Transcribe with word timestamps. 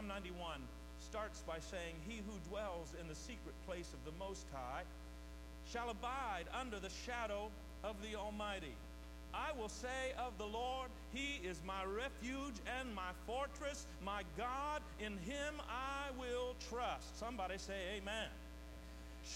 Psalm 0.00 0.08
91 0.08 0.62
starts 0.98 1.42
by 1.46 1.58
saying, 1.58 1.94
He 2.08 2.22
who 2.24 2.48
dwells 2.48 2.94
in 2.98 3.06
the 3.06 3.14
secret 3.14 3.54
place 3.66 3.92
of 3.92 4.02
the 4.06 4.18
Most 4.18 4.46
High 4.50 4.80
shall 5.70 5.90
abide 5.90 6.46
under 6.58 6.80
the 6.80 6.88
shadow 7.04 7.50
of 7.84 7.96
the 8.00 8.16
Almighty. 8.16 8.72
I 9.34 9.52
will 9.52 9.68
say 9.68 10.16
of 10.16 10.32
the 10.38 10.46
Lord, 10.46 10.88
He 11.12 11.46
is 11.46 11.60
my 11.66 11.84
refuge 11.84 12.56
and 12.80 12.94
my 12.94 13.12
fortress, 13.26 13.84
my 14.02 14.22
God, 14.38 14.80
in 15.00 15.18
Him 15.18 15.60
I 15.68 16.18
will 16.18 16.54
trust. 16.70 17.18
Somebody 17.18 17.58
say, 17.58 17.98
Amen. 17.98 18.32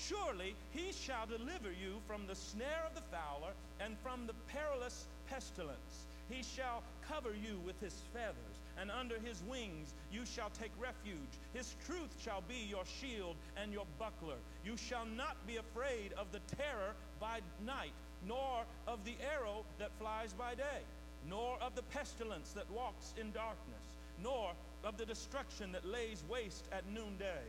Surely 0.09 0.57
He 0.73 0.93
shall 0.93 1.27
deliver 1.27 1.69
you 1.69 2.01
from 2.07 2.27
the 2.27 2.35
snare 2.35 2.89
of 2.89 2.95
the 2.95 3.05
fowler 3.13 3.53
and 3.81 3.99
from 4.03 4.27
the 4.27 4.35
perilous 4.49 5.05
pestilence. 5.29 6.07
He 6.31 6.43
shall 6.43 6.83
cover 7.07 7.35
you 7.37 7.61
with 7.67 7.79
His 7.83 8.01
feathers, 8.15 8.57
and 8.81 8.91
under 8.91 9.17
His 9.21 9.43
wings 9.49 9.95
you 10.13 10.25
shall 10.25 10.51
take 10.51 10.73
refuge. 10.79 11.39
His 11.53 11.75
truth 11.87 12.15
shall 12.23 12.43
be 12.49 12.67
your 12.69 12.85
shield 12.85 13.37
and 13.57 13.73
your 13.73 13.87
buckler. 13.99 14.39
You 14.65 14.77
shall 14.77 15.07
not 15.07 15.37
be 15.47 15.57
afraid 15.57 16.13
of 16.19 16.27
the 16.33 16.41
terror 16.57 16.95
by 17.21 17.41
night 17.65 17.93
nor 18.27 18.65
of 18.87 19.05
the 19.05 19.15
arrow 19.35 19.65
that 19.79 19.91
flies 19.99 20.33
by 20.33 20.55
day, 20.55 20.83
nor 21.29 21.57
of 21.61 21.75
the 21.75 21.83
pestilence 21.83 22.53
that 22.53 22.71
walks 22.71 23.15
in 23.21 23.31
darkness, 23.33 23.85
nor 24.23 24.53
of 24.83 24.97
the 24.97 25.07
destruction 25.07 25.73
that 25.73 25.87
lays 25.87 26.23
waste 26.29 26.67
at 26.73 26.85
noonday. 26.93 27.45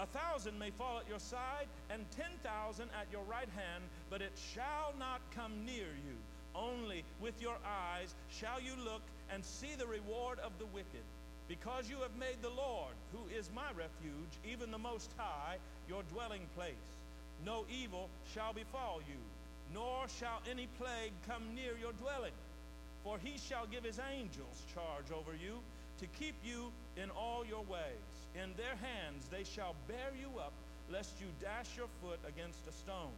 A 0.00 0.06
thousand 0.06 0.58
may 0.58 0.70
fall 0.70 0.98
at 0.98 1.08
your 1.08 1.18
side, 1.18 1.66
and 1.90 2.04
ten 2.16 2.30
thousand 2.42 2.88
at 2.98 3.06
your 3.12 3.22
right 3.24 3.48
hand, 3.54 3.84
but 4.10 4.22
it 4.22 4.32
shall 4.54 4.94
not 4.98 5.20
come 5.34 5.52
near 5.64 5.90
you. 6.06 6.16
Only 6.54 7.04
with 7.20 7.40
your 7.40 7.56
eyes 7.64 8.14
shall 8.28 8.60
you 8.60 8.72
look 8.84 9.02
and 9.32 9.44
see 9.44 9.74
the 9.78 9.86
reward 9.86 10.38
of 10.40 10.52
the 10.58 10.66
wicked. 10.66 11.04
Because 11.48 11.90
you 11.90 11.96
have 11.98 12.16
made 12.18 12.40
the 12.40 12.50
Lord, 12.50 12.94
who 13.12 13.28
is 13.36 13.50
my 13.54 13.68
refuge, 13.76 14.34
even 14.50 14.70
the 14.70 14.78
Most 14.78 15.10
High, 15.16 15.56
your 15.88 16.02
dwelling 16.12 16.46
place. 16.56 16.74
No 17.44 17.64
evil 17.70 18.08
shall 18.32 18.52
befall 18.52 19.00
you 19.08 19.18
nor 19.74 20.06
shall 20.20 20.40
any 20.50 20.68
plague 20.78 21.12
come 21.28 21.42
near 21.54 21.72
your 21.80 21.92
dwelling. 21.92 22.36
For 23.04 23.18
he 23.18 23.38
shall 23.38 23.66
give 23.66 23.84
his 23.84 23.98
angels 24.14 24.62
charge 24.74 25.10
over 25.10 25.32
you 25.34 25.58
to 25.98 26.06
keep 26.18 26.34
you 26.44 26.70
in 26.96 27.10
all 27.10 27.44
your 27.44 27.62
ways. 27.62 28.08
In 28.34 28.52
their 28.56 28.76
hands 28.76 29.26
they 29.30 29.44
shall 29.44 29.74
bear 29.88 30.12
you 30.18 30.38
up, 30.38 30.52
lest 30.90 31.20
you 31.20 31.26
dash 31.40 31.76
your 31.76 31.88
foot 32.00 32.20
against 32.28 32.66
a 32.68 32.72
stone. 32.72 33.16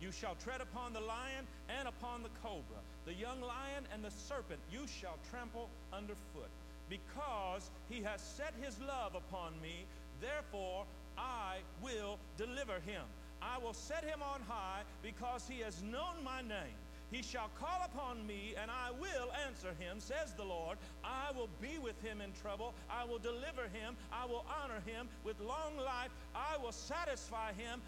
You 0.00 0.12
shall 0.12 0.36
tread 0.44 0.60
upon 0.60 0.92
the 0.92 1.00
lion 1.00 1.46
and 1.78 1.88
upon 1.88 2.22
the 2.22 2.28
cobra, 2.42 2.82
the 3.06 3.14
young 3.14 3.40
lion 3.40 3.86
and 3.94 4.04
the 4.04 4.10
serpent 4.10 4.60
you 4.70 4.80
shall 4.86 5.16
trample 5.30 5.70
underfoot. 5.92 6.50
Because 6.90 7.70
he 7.88 8.02
has 8.02 8.20
set 8.20 8.52
his 8.60 8.78
love 8.80 9.14
upon 9.14 9.52
me, 9.62 9.86
therefore 10.20 10.84
I 11.16 11.58
will 11.82 12.18
deliver 12.36 12.74
him. 12.84 13.02
I 13.40 13.58
will 13.58 13.74
set 13.74 14.04
him 14.04 14.20
on 14.22 14.40
high 14.48 14.82
because 15.02 15.46
he 15.48 15.60
has 15.62 15.82
known 15.82 16.22
my 16.24 16.42
name. 16.42 16.76
He 17.12 17.22
shall 17.22 17.50
call 17.60 17.84
upon 17.84 18.26
me, 18.26 18.54
and 18.60 18.68
I 18.68 18.90
will 18.90 19.30
answer 19.46 19.70
him, 19.78 20.00
says 20.00 20.32
the 20.36 20.42
Lord. 20.44 20.76
I 21.04 21.30
will 21.36 21.48
be 21.60 21.78
with 21.78 22.00
him 22.02 22.20
in 22.20 22.32
trouble. 22.42 22.74
I 22.90 23.04
will 23.04 23.18
deliver 23.18 23.62
him. 23.72 23.96
I 24.12 24.26
will 24.26 24.44
honor 24.50 24.82
him 24.84 25.08
with 25.22 25.38
long 25.38 25.76
life. 25.76 26.10
I 26.34 26.56
will 26.58 26.72
satisfy 26.72 27.52
him. 27.52 27.80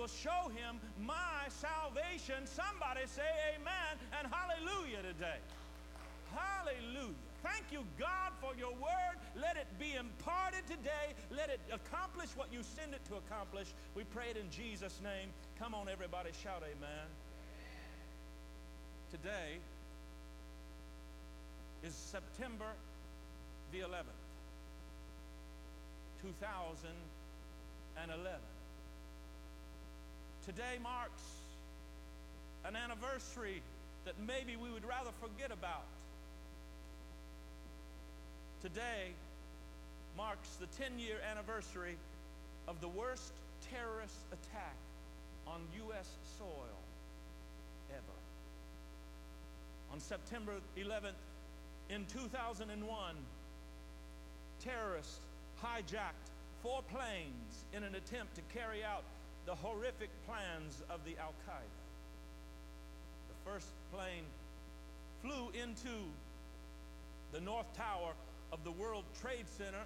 Will 0.00 0.08
show 0.08 0.48
him 0.56 0.80
my 1.04 1.44
salvation. 1.48 2.46
Somebody 2.46 3.02
say 3.04 3.28
amen 3.52 3.98
and 4.18 4.26
hallelujah 4.32 5.02
today. 5.04 5.36
Hallelujah. 6.32 7.12
Thank 7.42 7.70
you, 7.70 7.84
God, 7.98 8.32
for 8.40 8.54
your 8.56 8.72
word. 8.72 9.18
Let 9.36 9.58
it 9.58 9.66
be 9.78 9.92
imparted 9.92 10.66
today. 10.66 11.12
Let 11.30 11.50
it 11.50 11.60
accomplish 11.70 12.30
what 12.34 12.50
you 12.50 12.62
send 12.62 12.94
it 12.94 13.04
to 13.12 13.16
accomplish. 13.16 13.74
We 13.94 14.04
pray 14.04 14.30
it 14.30 14.38
in 14.38 14.48
Jesus' 14.50 14.98
name. 15.04 15.28
Come 15.58 15.74
on, 15.74 15.86
everybody, 15.88 16.30
shout 16.42 16.62
amen. 16.64 16.76
amen. 16.80 17.06
Today 19.10 19.58
is 21.84 21.92
September 21.94 22.72
the 23.72 23.80
11th, 23.80 24.16
2011. 26.22 28.40
Today 30.50 30.82
marks 30.82 31.22
an 32.64 32.74
anniversary 32.74 33.62
that 34.04 34.14
maybe 34.26 34.56
we 34.56 34.68
would 34.68 34.84
rather 34.84 35.10
forget 35.20 35.52
about. 35.52 35.86
Today 38.60 39.14
marks 40.16 40.48
the 40.56 40.66
10 40.82 40.98
year 40.98 41.18
anniversary 41.30 41.94
of 42.66 42.80
the 42.80 42.88
worst 42.88 43.32
terrorist 43.70 44.16
attack 44.32 44.74
on 45.46 45.60
U.S. 45.86 46.08
soil 46.36 46.80
ever. 47.92 48.18
On 49.92 50.00
September 50.00 50.54
11th, 50.76 51.22
in 51.90 52.04
2001, 52.06 53.14
terrorists 54.64 55.20
hijacked 55.62 56.26
four 56.60 56.82
planes 56.92 57.66
in 57.72 57.84
an 57.84 57.94
attempt 57.94 58.34
to 58.34 58.42
carry 58.52 58.82
out 58.82 59.04
the 59.46 59.54
horrific 59.54 60.10
plans 60.26 60.82
of 60.90 61.00
the 61.04 61.16
Al 61.18 61.34
Qaeda. 61.46 61.80
The 63.28 63.50
first 63.50 63.68
plane 63.92 64.24
flew 65.22 65.50
into 65.60 65.94
the 67.32 67.40
North 67.40 67.66
Tower 67.76 68.12
of 68.52 68.62
the 68.64 68.70
World 68.72 69.04
Trade 69.20 69.46
Center 69.56 69.84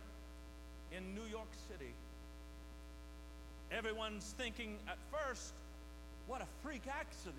in 0.92 1.14
New 1.14 1.28
York 1.30 1.48
City. 1.68 1.92
Everyone's 3.70 4.34
thinking 4.38 4.78
at 4.88 4.98
first, 5.10 5.52
what 6.26 6.40
a 6.40 6.46
freak 6.62 6.82
accident. 6.88 7.38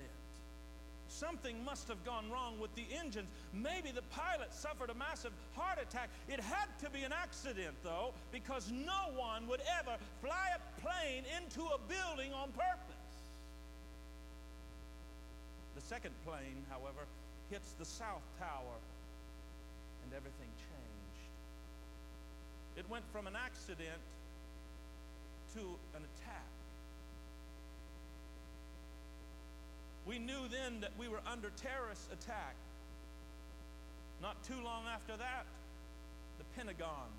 Something 1.15 1.63
must 1.63 1.87
have 1.87 2.03
gone 2.03 2.29
wrong 2.29 2.59
with 2.59 2.75
the 2.75 2.83
engines. 2.99 3.29
Maybe 3.53 3.89
the 3.89 4.01
pilot 4.11 4.53
suffered 4.53 4.89
a 4.89 4.93
massive 4.93 5.31
heart 5.55 5.79
attack. 5.81 6.09
It 6.27 6.41
had 6.41 6.67
to 6.83 6.89
be 6.89 7.03
an 7.03 7.13
accident, 7.13 7.75
though, 7.83 8.11
because 8.33 8.69
no 8.69 9.15
one 9.15 9.47
would 9.47 9.61
ever 9.79 9.95
fly 10.21 10.49
a 10.51 10.81
plane 10.81 11.23
into 11.39 11.61
a 11.61 11.79
building 11.87 12.33
on 12.33 12.51
purpose. 12.51 13.15
The 15.75 15.81
second 15.81 16.11
plane, 16.25 16.65
however, 16.69 17.07
hits 17.49 17.71
the 17.79 17.85
South 17.85 18.23
Tower, 18.37 18.75
and 20.03 20.11
everything 20.13 20.49
changed. 20.67 21.29
It 22.75 22.89
went 22.89 23.05
from 23.13 23.25
an 23.25 23.37
accident 23.37 24.03
to 25.53 25.61
an 25.95 26.03
attack. 26.03 26.54
We 30.05 30.19
knew 30.19 30.47
then 30.51 30.81
that 30.81 30.91
we 30.99 31.07
were 31.07 31.21
under 31.25 31.49
terrorist 31.57 32.11
attack. 32.11 32.55
Not 34.21 34.41
too 34.43 34.61
long 34.63 34.83
after 34.93 35.17
that, 35.17 35.45
the 36.37 36.43
Pentagon 36.55 37.09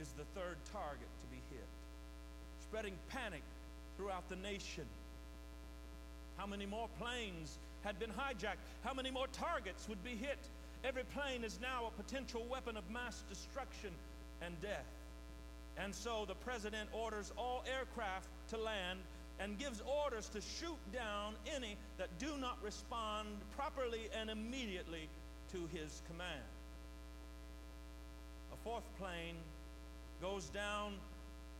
is 0.00 0.08
the 0.16 0.24
third 0.38 0.56
target 0.72 1.08
to 1.20 1.26
be 1.30 1.40
hit, 1.50 1.66
spreading 2.62 2.94
panic 3.08 3.42
throughout 3.96 4.28
the 4.28 4.36
nation. 4.36 4.84
How 6.36 6.46
many 6.46 6.66
more 6.66 6.88
planes 6.98 7.58
had 7.82 7.98
been 7.98 8.10
hijacked? 8.10 8.62
How 8.84 8.94
many 8.94 9.10
more 9.10 9.26
targets 9.32 9.88
would 9.88 10.02
be 10.04 10.16
hit? 10.16 10.38
Every 10.84 11.04
plane 11.04 11.44
is 11.44 11.58
now 11.60 11.86
a 11.86 12.02
potential 12.02 12.46
weapon 12.48 12.76
of 12.76 12.88
mass 12.90 13.24
destruction 13.28 13.90
and 14.40 14.60
death. 14.62 14.86
And 15.76 15.94
so 15.94 16.24
the 16.26 16.34
president 16.34 16.88
orders 16.92 17.32
all 17.36 17.64
aircraft 17.68 18.28
to 18.50 18.56
land 18.56 19.00
and 19.40 19.58
gives 19.58 19.82
orders 20.04 20.28
to 20.30 20.40
shoot 20.40 20.78
down 20.92 21.34
any 21.54 21.76
that 21.96 22.08
do 22.18 22.36
not 22.38 22.58
respond 22.62 23.28
properly 23.56 24.08
and 24.18 24.30
immediately 24.30 25.08
to 25.52 25.68
his 25.72 26.02
command. 26.10 26.48
A 28.52 28.56
fourth 28.64 28.84
plane 28.98 29.36
goes 30.20 30.48
down 30.48 30.94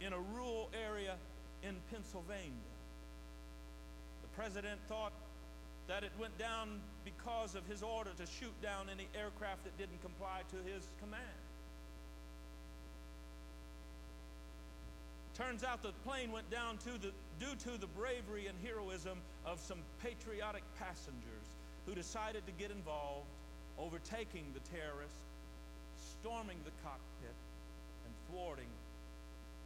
in 0.01 0.13
a 0.13 0.19
rural 0.19 0.71
area 0.87 1.15
in 1.63 1.77
Pennsylvania. 1.91 2.75
The 4.23 4.29
president 4.37 4.81
thought 4.89 5.13
that 5.89 6.03
it 6.03 6.13
went 6.21 6.37
down 6.39 6.81
because 7.05 7.55
of 7.55 7.65
his 7.67 7.83
order 7.83 8.11
to 8.19 8.27
shoot 8.27 8.55
down 8.63 8.87
any 8.93 9.09
aircraft 9.19 9.65
that 9.65 9.77
didn't 9.79 10.01
comply 10.03 10.43
to 10.51 10.57
his 10.71 10.85
command. 11.01 11.48
Turns 15.39 15.63
out 15.63 15.85
the 15.85 15.93
plane 16.05 16.33
went 16.33 16.51
down 16.51 16.79
to 16.79 16.99
the, 16.99 17.13
due 17.39 17.55
to 17.63 17.79
the 17.79 17.87
bravery 17.87 18.49
and 18.49 18.59
heroism 18.59 19.19
of 19.47 19.61
some 19.61 19.79
patriotic 20.03 20.65
passengers 20.77 21.47
who 21.87 21.95
decided 21.95 22.45
to 22.47 22.53
get 22.59 22.73
involved, 22.73 23.31
overtaking 23.79 24.51
the 24.53 24.61
terrorists, 24.75 25.23
storming 25.95 26.59
the 26.65 26.75
cockpit, 26.83 27.39
and 28.05 28.13
thwarting 28.29 28.67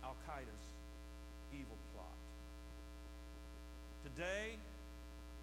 Al 0.05 0.15
Qaeda's 0.29 0.67
evil 1.55 1.79
plot. 1.95 2.21
Today, 4.05 4.61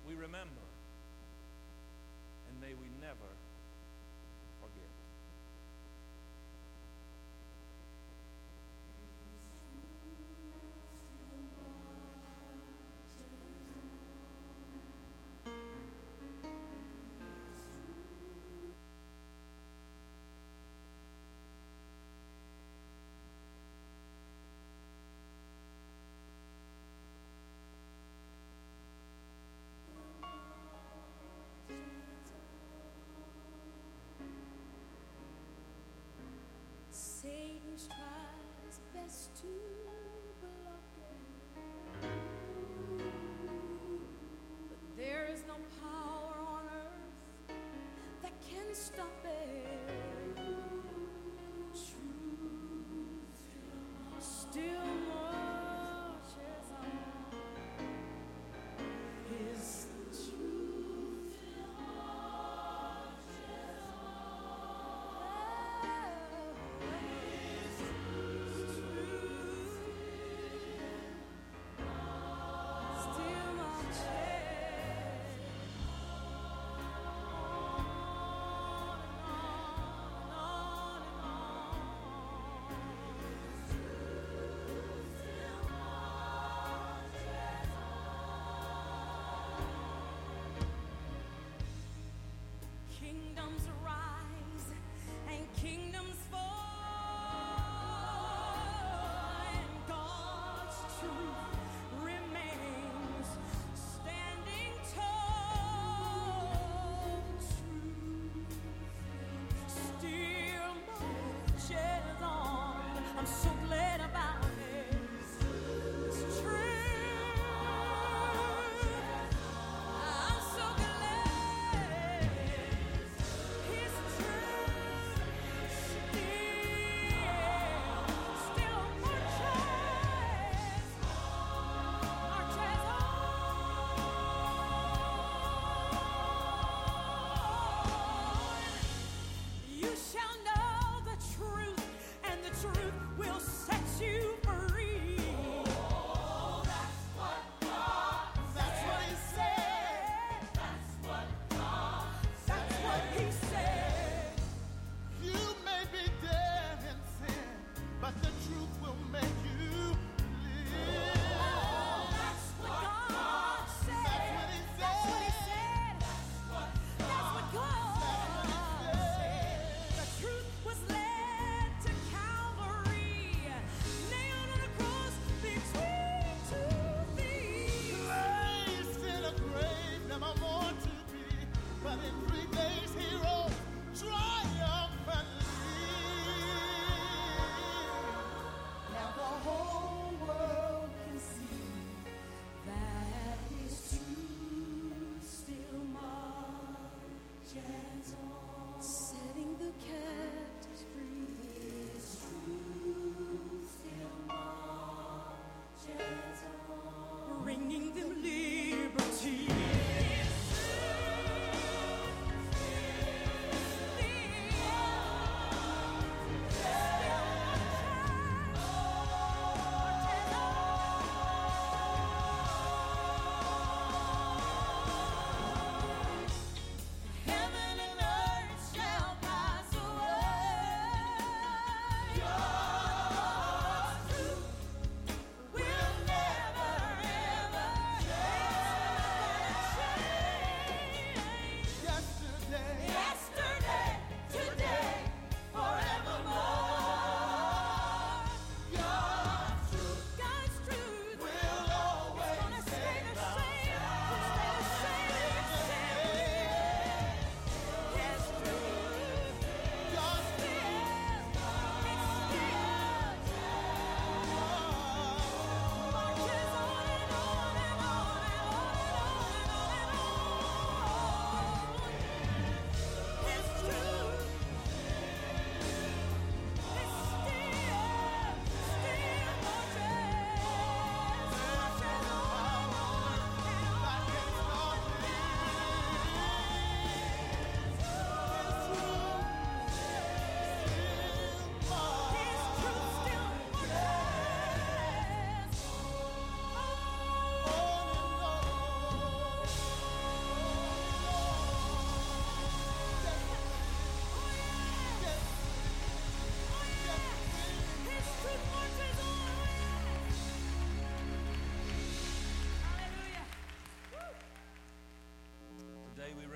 we 0.08 0.14
remember 0.14 0.70
and 2.50 2.62
may 2.62 2.74
we 2.78 2.90
never 3.02 3.30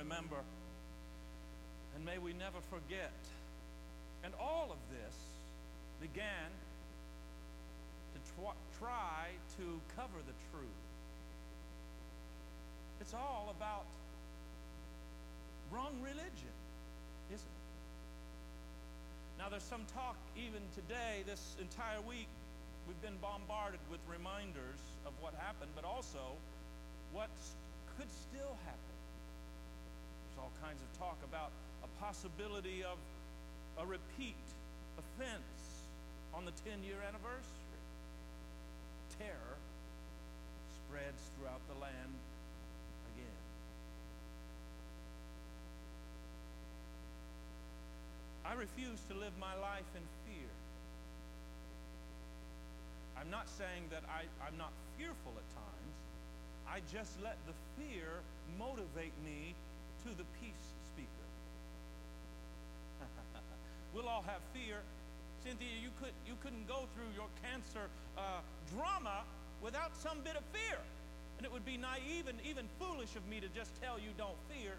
remember. 0.03 0.43
And 1.95 2.05
may 2.05 2.17
we 2.17 2.33
never 2.33 2.59
forget. 2.69 3.15
And 4.23 4.33
all 4.39 4.69
of 4.71 4.79
this 4.91 5.15
began 6.01 6.51
to 8.13 8.19
tw- 8.33 8.59
try 8.79 9.31
to 9.57 9.79
cover 9.95 10.19
the 10.27 10.35
truth. 10.51 10.83
It's 12.99 13.13
all 13.13 13.53
about 13.55 13.85
wrong 15.71 15.95
religion, 16.03 16.55
isn't 17.31 17.47
it? 17.47 17.63
Now, 19.39 19.49
there's 19.49 19.63
some 19.63 19.85
talk 19.93 20.15
even 20.37 20.61
today, 20.75 21.23
this 21.25 21.55
entire 21.59 21.99
week, 22.07 22.27
we've 22.87 23.01
been 23.01 23.17
bombarded 23.21 23.79
with 23.91 23.99
reminders 24.07 24.79
of 25.05 25.11
what 25.19 25.33
happened, 25.35 25.71
but 25.75 25.83
also 25.83 26.37
what 27.11 27.29
could 27.97 28.07
still 28.29 28.55
happen. 28.65 28.82
All 30.43 30.51
kinds 30.61 30.83
of 30.83 30.99
talk 30.99 31.15
about 31.23 31.51
a 31.87 32.03
possibility 32.03 32.83
of 32.83 32.99
a 33.79 33.85
repeat 33.87 34.35
offense 34.99 35.87
on 36.33 36.43
the 36.43 36.51
10 36.67 36.83
year 36.83 36.99
anniversary. 36.99 37.79
Terror 39.17 39.55
spreads 40.75 41.23
throughout 41.39 41.63
the 41.71 41.79
land 41.79 42.11
again. 43.15 43.39
I 48.43 48.59
refuse 48.59 48.99
to 49.07 49.15
live 49.15 49.31
my 49.39 49.55
life 49.63 49.87
in 49.95 50.03
fear. 50.27 50.51
I'm 53.15 53.31
not 53.31 53.47
saying 53.47 53.87
that 53.91 54.03
I, 54.11 54.27
I'm 54.45 54.57
not 54.57 54.75
fearful 54.99 55.31
at 55.39 55.47
times. 55.55 55.95
I 56.67 56.83
just 56.91 57.15
let 57.23 57.37
the 57.47 57.55
fear 57.79 58.19
motivate 58.59 59.15
me 59.23 59.55
to 60.03 60.09
the 60.17 60.27
peace 60.41 60.67
speaker. 60.91 61.27
we'll 63.93 64.07
all 64.07 64.23
have 64.27 64.41
fear. 64.53 64.83
Cynthia, 65.43 65.75
you, 65.81 65.89
could, 65.99 66.15
you 66.27 66.35
couldn't 66.43 66.67
go 66.67 66.87
through 66.95 67.11
your 67.15 67.27
cancer 67.43 67.87
uh, 68.17 68.43
drama 68.75 69.23
without 69.61 69.95
some 69.95 70.19
bit 70.23 70.35
of 70.35 70.43
fear. 70.51 70.79
And 71.37 71.45
it 71.45 71.51
would 71.51 71.65
be 71.65 71.77
naive 71.77 72.27
and 72.27 72.39
even 72.43 72.67
foolish 72.79 73.15
of 73.15 73.27
me 73.27 73.39
to 73.39 73.47
just 73.51 73.71
tell 73.81 73.99
you 73.99 74.11
don't 74.17 74.39
fear. 74.51 74.75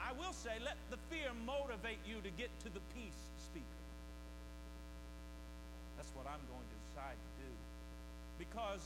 I 0.00 0.12
will 0.12 0.32
say, 0.32 0.56
let 0.64 0.76
the 0.90 1.00
fear 1.08 1.32
motivate 1.46 2.00
you 2.04 2.20
to 2.20 2.30
get 2.36 2.52
to 2.64 2.68
the 2.68 2.80
peace 2.92 3.24
speaker. 3.40 3.80
That's 5.96 6.10
what 6.12 6.26
I'm 6.26 6.44
going 6.52 6.68
to 6.68 6.78
decide 6.92 7.16
to 7.16 7.30
do. 7.40 7.52
Because 8.36 8.84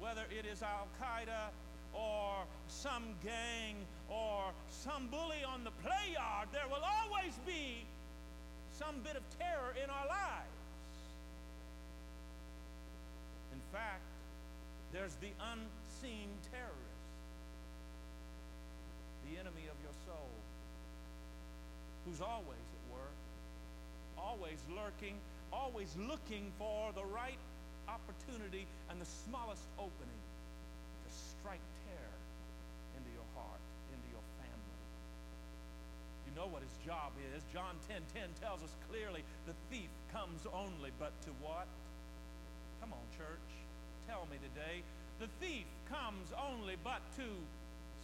whether 0.00 0.26
it 0.30 0.46
is 0.46 0.62
Al 0.62 0.88
Qaeda 0.98 1.54
or 1.94 2.44
some 2.68 3.14
gang 3.22 3.76
or 4.08 4.52
some 4.70 5.08
bully 5.08 5.42
on 5.46 5.64
the 5.64 5.74
play 5.82 6.14
yard, 6.14 6.48
there 6.52 6.66
will 6.68 6.84
always 6.84 7.34
be 7.46 7.84
some 8.78 8.96
bit 9.02 9.16
of 9.16 9.24
terror 9.38 9.74
in 9.82 9.90
our 9.90 10.06
lives. 10.06 10.56
In 13.52 13.60
fact, 13.72 14.04
there's 14.92 15.14
the 15.20 15.32
unseen 15.52 16.28
terrorist, 16.52 17.02
the 19.28 19.40
enemy 19.40 19.66
of 19.66 19.76
your 19.82 19.96
soul 20.06 20.30
who's 22.06 22.20
always 22.20 22.62
at 22.62 22.84
work, 22.94 23.18
always 24.16 24.62
lurking, 24.70 25.18
always 25.52 25.90
looking 25.98 26.52
for 26.58 26.92
the 26.94 27.04
right 27.04 27.38
opportunity 27.88 28.66
and 28.90 29.00
the 29.00 29.10
smallest 29.26 29.66
opening 29.78 30.22
to 31.02 31.10
strike 31.10 31.62
terror 31.86 32.18
into 32.98 33.10
your 33.10 33.26
heart, 33.34 33.62
into 33.90 34.08
your 34.14 34.24
family. 34.38 34.80
You 36.25 36.25
know 36.36 36.46
what 36.46 36.60
his 36.60 36.76
job 36.84 37.16
is. 37.32 37.40
John 37.50 37.74
10 37.88 37.96
10 38.12 38.28
tells 38.44 38.60
us 38.60 38.70
clearly 38.92 39.24
the 39.48 39.56
thief 39.72 39.88
comes 40.12 40.44
only 40.52 40.92
but 41.00 41.16
to 41.24 41.32
what? 41.40 41.66
Come 42.84 42.92
on, 42.92 43.04
church. 43.16 43.50
Tell 44.06 44.28
me 44.30 44.36
today. 44.38 44.84
The 45.18 45.32
thief 45.40 45.64
comes 45.88 46.28
only 46.36 46.76
but 46.84 47.00
to 47.16 47.26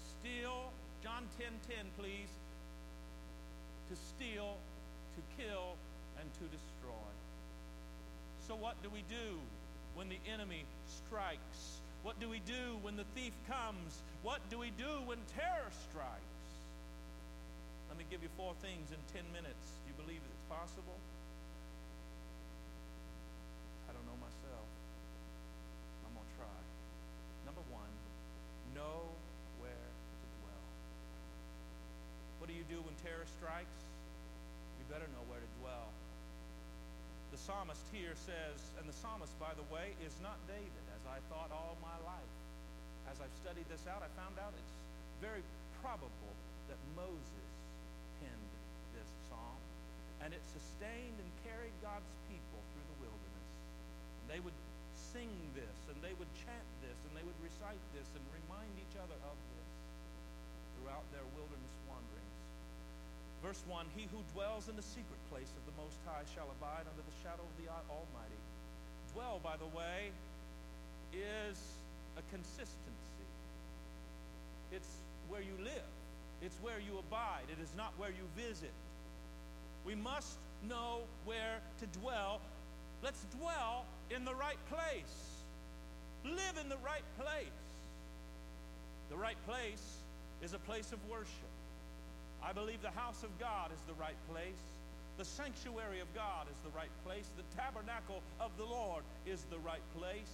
steal. 0.01 0.73
John 1.05 1.29
10 1.37 1.53
10, 1.69 1.93
please 2.01 2.33
to 3.93 3.97
steal, 4.17 4.57
to 5.17 5.21
kill, 5.37 5.77
and 6.19 6.27
to 6.41 6.45
destroy. 6.49 7.12
So, 8.49 8.55
what 8.55 8.81
do 8.83 8.89
we 8.89 9.05
do 9.09 9.37
when 9.95 10.09
the 10.09 10.19
enemy 10.33 10.65
strikes? 10.89 11.83
What 12.03 12.19
do 12.19 12.29
we 12.29 12.41
do 12.41 12.81
when 12.81 12.97
the 12.97 13.05
thief 13.15 13.33
comes? 13.47 14.03
What 14.23 14.41
do 14.51 14.59
we 14.59 14.71
do 14.79 15.05
when 15.05 15.19
terror 15.37 15.71
strikes? 15.91 16.32
Four 18.43 18.59
things 18.59 18.91
in 18.91 18.99
10 19.15 19.23
minutes. 19.31 19.79
Do 19.87 19.95
you 19.95 19.97
believe 20.03 20.19
it's 20.19 20.43
possible? 20.51 20.99
I 23.87 23.95
don't 23.95 24.03
know 24.03 24.19
myself. 24.19 24.67
I'm 26.03 26.11
going 26.11 26.27
to 26.27 26.35
try. 26.35 26.59
Number 27.47 27.63
one, 27.71 27.87
know 28.75 29.15
where 29.63 29.87
to 29.95 30.27
dwell. 30.43 30.67
What 32.43 32.51
do 32.51 32.59
you 32.59 32.67
do 32.67 32.83
when 32.83 32.99
terror 33.07 33.31
strikes? 33.39 33.79
You 34.83 34.91
better 34.91 35.07
know 35.15 35.23
where 35.31 35.39
to 35.39 35.51
dwell. 35.63 35.95
The 37.31 37.39
psalmist 37.39 37.87
here 37.95 38.19
says, 38.27 38.59
and 38.83 38.91
the 38.91 38.97
psalmist, 39.07 39.39
by 39.39 39.55
the 39.55 39.67
way, 39.71 39.95
is 40.03 40.19
not 40.19 40.35
David, 40.51 40.85
as 40.99 41.07
I 41.07 41.23
thought 41.31 41.55
all 41.55 41.79
my 41.79 41.95
life. 42.03 42.35
As 43.07 43.23
I've 43.23 43.37
studied 43.39 43.71
this 43.71 43.87
out, 43.87 44.03
I 44.03 44.11
found 44.19 44.35
out 44.43 44.51
it's 44.59 44.75
very 45.23 45.47
probable 45.79 46.35
that 46.67 46.83
Moses. 46.99 47.42
And 50.23 50.31
it 50.31 50.43
sustained 50.55 51.19
and 51.19 51.29
carried 51.43 51.75
God's 51.83 52.09
people 52.31 52.61
through 52.71 52.87
the 52.87 52.99
wilderness. 53.02 53.49
And 54.23 54.26
they 54.31 54.41
would 54.41 54.55
sing 55.12 55.31
this, 55.52 55.79
and 55.93 55.99
they 56.00 56.14
would 56.17 56.31
chant 56.38 56.69
this, 56.81 56.97
and 57.05 57.12
they 57.12 57.26
would 57.26 57.37
recite 57.45 57.83
this, 57.93 58.09
and 58.17 58.23
remind 58.33 58.73
each 58.81 58.97
other 58.97 59.19
of 59.29 59.37
this 59.52 59.69
throughout 60.79 61.05
their 61.12 61.26
wilderness 61.37 61.75
wanderings. 61.85 62.38
Verse 63.43 63.61
1 63.67 63.87
He 63.99 64.07
who 64.09 64.23
dwells 64.33 64.71
in 64.71 64.79
the 64.79 64.87
secret 64.87 65.21
place 65.29 65.50
of 65.59 65.62
the 65.67 65.76
Most 65.76 65.99
High 66.09 66.25
shall 66.33 66.49
abide 66.49 66.87
under 66.87 67.05
the 67.05 67.17
shadow 67.21 67.43
of 67.43 67.55
the 67.61 67.69
Almighty. 67.91 68.41
Dwell, 69.12 69.43
by 69.45 69.59
the 69.61 69.69
way, 69.76 70.14
is 71.12 71.59
a 72.17 72.23
consistency. 72.33 73.29
It's 74.73 74.88
where 75.29 75.43
you 75.43 75.52
live, 75.61 75.93
it's 76.41 76.57
where 76.64 76.81
you 76.81 76.97
abide, 76.97 77.45
it 77.52 77.61
is 77.61 77.69
not 77.76 77.93
where 78.00 78.11
you 78.11 78.25
visit. 78.37 78.73
We 79.85 79.95
must 79.95 80.39
know 80.69 81.01
where 81.25 81.59
to 81.81 81.99
dwell. 81.99 82.41
Let's 83.03 83.25
dwell 83.39 83.85
in 84.15 84.25
the 84.25 84.35
right 84.35 84.59
place. 84.71 85.43
Live 86.25 86.57
in 86.61 86.69
the 86.69 86.79
right 86.85 87.05
place. 87.19 87.49
The 89.11 89.17
right 89.17 89.37
place 89.47 90.03
is 90.41 90.55
a 90.55 90.59
place 90.59 90.93
of 90.93 90.99
worship. 91.11 91.53
I 92.43 92.53
believe 92.53 92.83
the 92.83 92.91
house 92.91 93.23
of 93.23 93.31
God 93.39 93.71
is 93.73 93.81
the 93.87 93.95
right 94.01 94.17
place. 94.31 94.62
The 95.19 95.25
sanctuary 95.25 96.01
of 96.01 96.12
God 96.15 96.47
is 96.51 96.59
the 96.65 96.77
right 96.77 96.91
place. 97.05 97.29
The 97.37 97.45
tabernacle 97.57 98.23
of 98.41 98.51
the 98.57 98.65
Lord 98.65 99.05
is 99.27 99.45
the 99.51 99.59
right 99.59 99.85
place. 99.99 100.33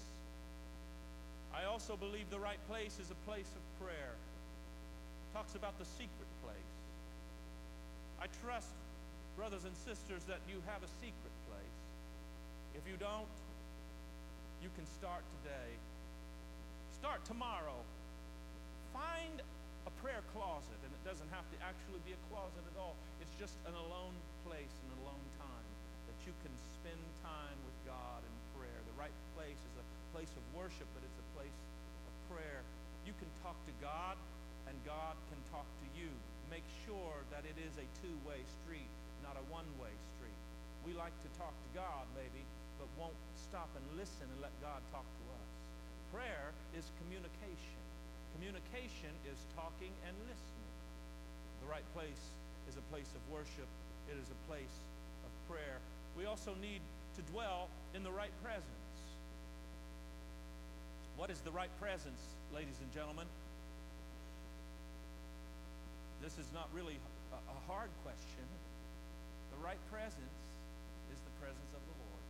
I 1.55 1.65
also 1.65 1.97
believe 1.97 2.31
the 2.31 2.39
right 2.39 2.61
place 2.69 2.99
is 3.01 3.11
a 3.11 3.19
place 3.29 3.51
of 3.57 3.85
prayer. 3.85 4.15
Talks 5.35 5.55
about 5.55 5.79
the 5.79 5.85
secret 5.85 6.31
place. 6.45 6.73
I 8.21 8.27
trust, 8.45 8.73
brothers 9.39 9.63
and 9.63 9.79
sisters, 9.87 10.27
that 10.27 10.43
you 10.51 10.59
have 10.67 10.83
a 10.83 10.91
secret 10.99 11.35
place. 11.47 11.79
If 12.75 12.83
you 12.91 12.99
don't, 12.99 13.31
you 14.59 14.67
can 14.75 14.83
start 14.99 15.23
today. 15.39 15.71
Start 16.99 17.23
tomorrow. 17.23 17.79
Find 18.91 19.39
a 19.87 19.93
prayer 20.03 20.27
closet, 20.35 20.75
and 20.83 20.91
it 20.91 21.03
doesn't 21.07 21.31
have 21.31 21.47
to 21.55 21.57
actually 21.63 22.03
be 22.03 22.19
a 22.19 22.23
closet 22.35 22.67
at 22.67 22.77
all. 22.83 22.99
It's 23.23 23.31
just 23.39 23.55
an 23.71 23.79
alone 23.79 24.19
place, 24.43 24.75
and 24.83 24.91
an 24.91 25.07
alone 25.07 25.27
time 25.39 25.69
that 26.11 26.19
you 26.27 26.35
can 26.43 26.51
spend 26.83 26.99
time 27.23 27.59
with 27.63 27.79
God 27.87 28.19
in 28.27 28.35
prayer. 28.59 28.81
The 28.91 28.99
right 28.99 29.15
place 29.39 29.63
is 29.71 29.75
a 29.79 29.87
place 30.11 30.35
of 30.35 30.43
worship, 30.51 30.91
but 30.99 31.07
it's 31.07 31.21
a 31.23 31.29
place 31.39 31.55
of 32.11 32.13
prayer. 32.35 32.67
You 33.07 33.15
can 33.23 33.31
talk 33.47 33.55
to 33.71 33.75
God, 33.79 34.19
and 34.67 34.75
God 34.83 35.15
can 35.31 35.39
talk 35.55 35.71
to 35.79 35.87
you. 35.95 36.11
Make 36.51 36.67
sure 36.83 37.23
that 37.31 37.47
it 37.47 37.55
is 37.55 37.79
a 37.79 37.87
two-way 38.03 38.43
street, 38.67 38.91
not 39.29 39.37
a 39.37 39.45
one-way 39.53 39.93
street. 40.17 40.41
We 40.89 40.97
like 40.97 41.13
to 41.13 41.29
talk 41.37 41.53
to 41.53 41.71
God, 41.77 42.09
maybe, 42.17 42.41
but 42.81 42.89
won't 42.97 43.17
stop 43.37 43.69
and 43.77 43.85
listen 44.01 44.25
and 44.25 44.41
let 44.41 44.57
God 44.65 44.81
talk 44.89 45.05
to 45.05 45.25
us. 45.37 45.49
Prayer 46.09 46.57
is 46.73 46.89
communication. 47.05 47.81
Communication 48.41 49.13
is 49.29 49.37
talking 49.53 49.93
and 50.09 50.17
listening. 50.25 50.73
The 51.61 51.69
right 51.69 51.85
place 51.93 52.33
is 52.73 52.81
a 52.81 52.85
place 52.89 53.13
of 53.13 53.21
worship, 53.29 53.69
it 54.09 54.17
is 54.17 54.33
a 54.33 54.41
place 54.49 54.77
of 55.29 55.31
prayer. 55.45 55.77
We 56.17 56.25
also 56.25 56.57
need 56.65 56.81
to 57.21 57.23
dwell 57.29 57.69
in 57.93 58.01
the 58.01 58.13
right 58.13 58.33
presence. 58.41 58.97
What 61.21 61.29
is 61.29 61.45
the 61.45 61.53
right 61.53 61.73
presence, 61.77 62.23
ladies 62.55 62.81
and 62.81 62.89
gentlemen? 62.97 63.29
This 66.25 66.33
is 66.41 66.49
not 66.57 66.73
really 66.73 66.97
a, 67.33 67.37
a 67.37 67.59
hard 67.69 67.91
question. 68.01 68.47
The 69.59 69.65
right 69.65 69.91
presence 69.91 70.39
is 71.11 71.19
the 71.19 71.35
presence 71.43 71.73
of 71.75 71.83
the 71.83 71.97
Lord. 71.99 72.25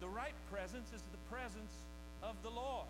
The 0.00 0.08
right 0.08 0.34
presence 0.50 0.88
is 0.94 1.02
the 1.12 1.20
presence 1.28 1.74
of 2.22 2.34
the 2.42 2.48
Lord. 2.48 2.88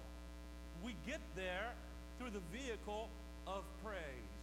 We 0.84 0.94
get 1.06 1.20
there 1.34 1.74
through 2.18 2.30
the 2.30 2.44
vehicle 2.54 3.08
of 3.46 3.64
praise. 3.82 4.38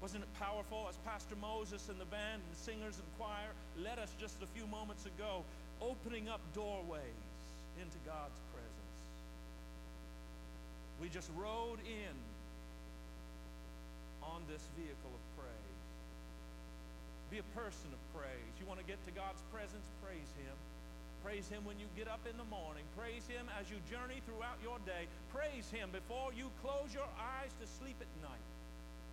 Wasn't 0.00 0.24
it 0.24 0.32
powerful 0.40 0.86
as 0.88 0.96
Pastor 1.04 1.36
Moses 1.36 1.88
and 1.88 2.00
the 2.00 2.08
band 2.08 2.40
and 2.40 2.50
the 2.50 2.62
singers 2.64 2.96
and 2.96 3.06
choir 3.18 3.52
led 3.78 3.98
us 3.98 4.10
just 4.18 4.42
a 4.42 4.46
few 4.56 4.66
moments 4.66 5.06
ago, 5.06 5.44
opening 5.80 6.28
up 6.28 6.40
doorways 6.54 7.28
into 7.76 7.98
God's 8.06 8.40
presence? 8.50 8.98
We 11.00 11.08
just 11.08 11.30
rode 11.36 11.78
in 11.84 12.16
on 14.22 14.42
this 14.48 14.62
vehicle 14.74 15.12
of 15.12 15.22
praise. 15.36 15.61
Be 17.32 17.40
a 17.40 17.56
person 17.56 17.88
of 17.96 18.00
praise. 18.12 18.52
You 18.60 18.68
want 18.68 18.76
to 18.76 18.84
get 18.84 19.00
to 19.08 19.12
God's 19.16 19.40
presence? 19.48 19.88
Praise 20.04 20.28
Him. 20.36 20.52
Praise 21.24 21.48
Him 21.48 21.64
when 21.64 21.80
you 21.80 21.88
get 21.96 22.04
up 22.04 22.20
in 22.28 22.36
the 22.36 22.44
morning. 22.52 22.84
Praise 22.92 23.24
Him 23.24 23.48
as 23.56 23.72
you 23.72 23.80
journey 23.88 24.20
throughout 24.28 24.60
your 24.60 24.76
day. 24.84 25.08
Praise 25.32 25.64
Him 25.72 25.88
before 25.96 26.36
you 26.36 26.52
close 26.60 26.92
your 26.92 27.08
eyes 27.16 27.48
to 27.56 27.64
sleep 27.80 27.96
at 28.04 28.12
night. 28.20 28.46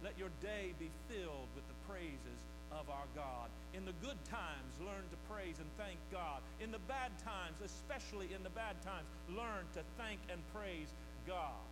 Let 0.03 0.19
your 0.19 0.27
day 0.43 0.75
be 0.75 0.91
filled 1.07 1.47
with 1.55 1.63
the 1.71 1.79
praises 1.88 2.43
of 2.75 2.91
our 2.91 3.07
God. 3.15 3.47
In 3.71 3.88
the 3.88 3.95
good 4.03 4.19
times, 4.27 4.75
learn 4.83 5.07
to 5.15 5.19
praise 5.31 5.55
and 5.55 5.71
thank 5.79 5.95
God. 6.11 6.43
In 6.59 6.75
the 6.75 6.83
bad 6.91 7.15
times, 7.23 7.55
especially 7.63 8.35
in 8.35 8.43
the 8.43 8.51
bad 8.51 8.75
times, 8.83 9.07
learn 9.31 9.63
to 9.79 9.81
thank 9.95 10.19
and 10.27 10.43
praise 10.51 10.91
God. 11.23 11.63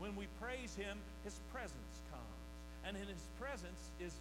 When 0.00 0.16
we 0.16 0.32
praise 0.40 0.72
Him, 0.80 0.96
His 1.28 1.36
presence 1.52 2.00
comes. 2.08 2.40
And 2.88 2.96
in 2.96 3.04
His 3.04 3.28
presence 3.36 3.92
is, 4.00 4.16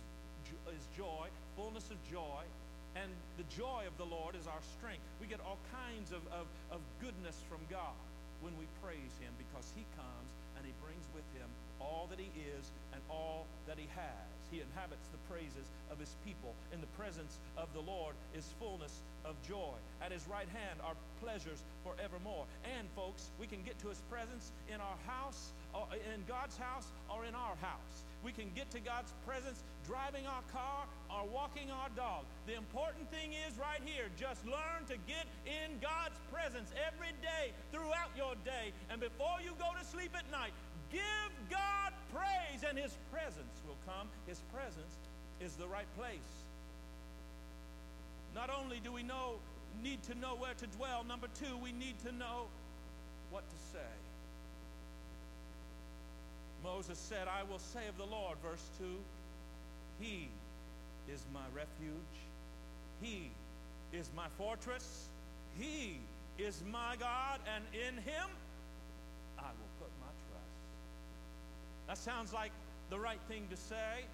is 0.74 0.84
joy, 0.96 1.28
fullness 1.56 1.90
of 1.92 1.98
joy, 2.10 2.44
and 2.96 3.12
the 3.38 3.48
joy 3.48 3.88
of 3.88 3.96
the 3.98 4.06
Lord 4.06 4.36
is 4.36 4.48
our 4.48 4.64
strength. 4.78 5.04
We 5.20 5.28
get 5.28 5.40
all 5.40 5.60
kinds 5.72 6.12
of, 6.12 6.22
of, 6.32 6.48
of 6.72 6.80
goodness 7.00 7.40
from 7.48 7.64
God 7.70 7.96
when 8.42 8.52
we 8.60 8.66
praise 8.84 9.16
Him 9.24 9.32
because 9.40 9.72
He 9.76 9.86
comes 9.96 10.30
and 10.58 10.66
He 10.66 10.74
brings 10.84 11.06
with 11.16 11.26
Him 11.38 11.48
all 11.80 12.08
that 12.12 12.20
He 12.20 12.32
is 12.58 12.72
and 12.92 13.02
all 13.10 13.48
that 13.68 13.80
He 13.80 13.88
has. 13.96 14.41
He 14.52 14.60
inhabits 14.60 15.08
the 15.08 15.18
praises 15.32 15.72
of 15.90 15.98
His 15.98 16.16
people. 16.26 16.54
In 16.74 16.82
the 16.82 16.92
presence 17.00 17.40
of 17.56 17.72
the 17.74 17.80
Lord 17.80 18.16
is 18.36 18.54
fullness 18.60 19.00
of 19.24 19.36
joy. 19.48 19.74
At 20.04 20.12
His 20.12 20.28
right 20.28 20.50
hand 20.50 20.80
are 20.84 20.96
pleasures 21.24 21.64
forevermore. 21.84 22.46
And, 22.78 22.88
folks, 22.96 23.32
we 23.40 23.48
can 23.48 23.64
get 23.64 23.80
to 23.80 23.88
His 23.88 24.02
presence 24.12 24.52
in 24.68 24.82
our 24.82 25.00
house, 25.08 25.54
or 25.74 25.88
in 26.14 26.24
God's 26.28 26.58
house, 26.58 26.92
or 27.10 27.24
in 27.24 27.34
our 27.34 27.56
house. 27.64 28.04
We 28.24 28.32
can 28.32 28.52
get 28.54 28.70
to 28.72 28.80
God's 28.80 29.14
presence 29.26 29.64
driving 29.88 30.28
our 30.28 30.44
car 30.54 30.86
or 31.10 31.26
walking 31.32 31.72
our 31.72 31.90
dog. 31.96 32.26
The 32.46 32.54
important 32.54 33.10
thing 33.10 33.34
is 33.34 33.58
right 33.58 33.82
here 33.84 34.14
just 34.20 34.46
learn 34.46 34.86
to 34.88 34.96
get 35.10 35.26
in 35.48 35.80
God's 35.82 36.20
presence 36.30 36.70
every 36.78 37.16
day 37.24 37.50
throughout 37.72 38.14
your 38.16 38.36
day. 38.46 38.76
And 38.92 39.02
before 39.02 39.42
you 39.42 39.58
go 39.58 39.74
to 39.74 39.84
sleep 39.86 40.12
at 40.14 40.30
night, 40.30 40.54
Give 40.92 41.32
God 41.50 41.96
praise, 42.14 42.64
and 42.68 42.78
His 42.78 42.96
presence 43.12 43.62
will 43.68 43.78
come. 43.86 44.08
His 44.28 44.40
presence 44.54 44.96
is 45.40 45.54
the 45.56 45.68
right 45.68 45.88
place. 45.98 46.32
Not 48.36 48.50
only 48.50 48.80
do 48.84 48.92
we 48.92 49.04
know, 49.04 49.36
need 49.84 50.02
to 50.04 50.16
know 50.16 50.36
where 50.36 50.54
to 50.54 50.68
dwell, 50.78 51.04
number 51.04 51.28
two, 51.40 51.58
we 51.58 51.72
need 51.72 52.00
to 52.06 52.12
know 52.12 52.48
what 53.30 53.44
to 53.50 53.56
say. 53.74 53.92
Moses 56.64 56.98
said, 56.98 57.28
I 57.28 57.44
will 57.50 57.60
say 57.60 57.88
of 57.90 57.98
the 57.98 58.06
Lord, 58.06 58.38
verse 58.44 58.64
2, 58.78 58.86
He 60.00 60.30
is 61.12 61.26
my 61.34 61.46
refuge, 61.56 62.16
He 63.02 63.32
is 63.92 64.10
my 64.16 64.28
fortress, 64.38 65.08
He 65.58 65.98
is 66.38 66.62
my 66.72 66.96
God, 67.00 67.40
and 67.54 67.64
in 67.74 67.96
Him 68.04 68.30
I 69.40 69.48
will 69.48 69.72
put 69.80 69.90
my 70.00 70.12
that 71.92 71.98
sounds 71.98 72.32
like 72.32 72.54
the 72.90 72.98
right 72.98 73.20
thing 73.28 73.44
to 73.52 73.58
say. 73.58 74.08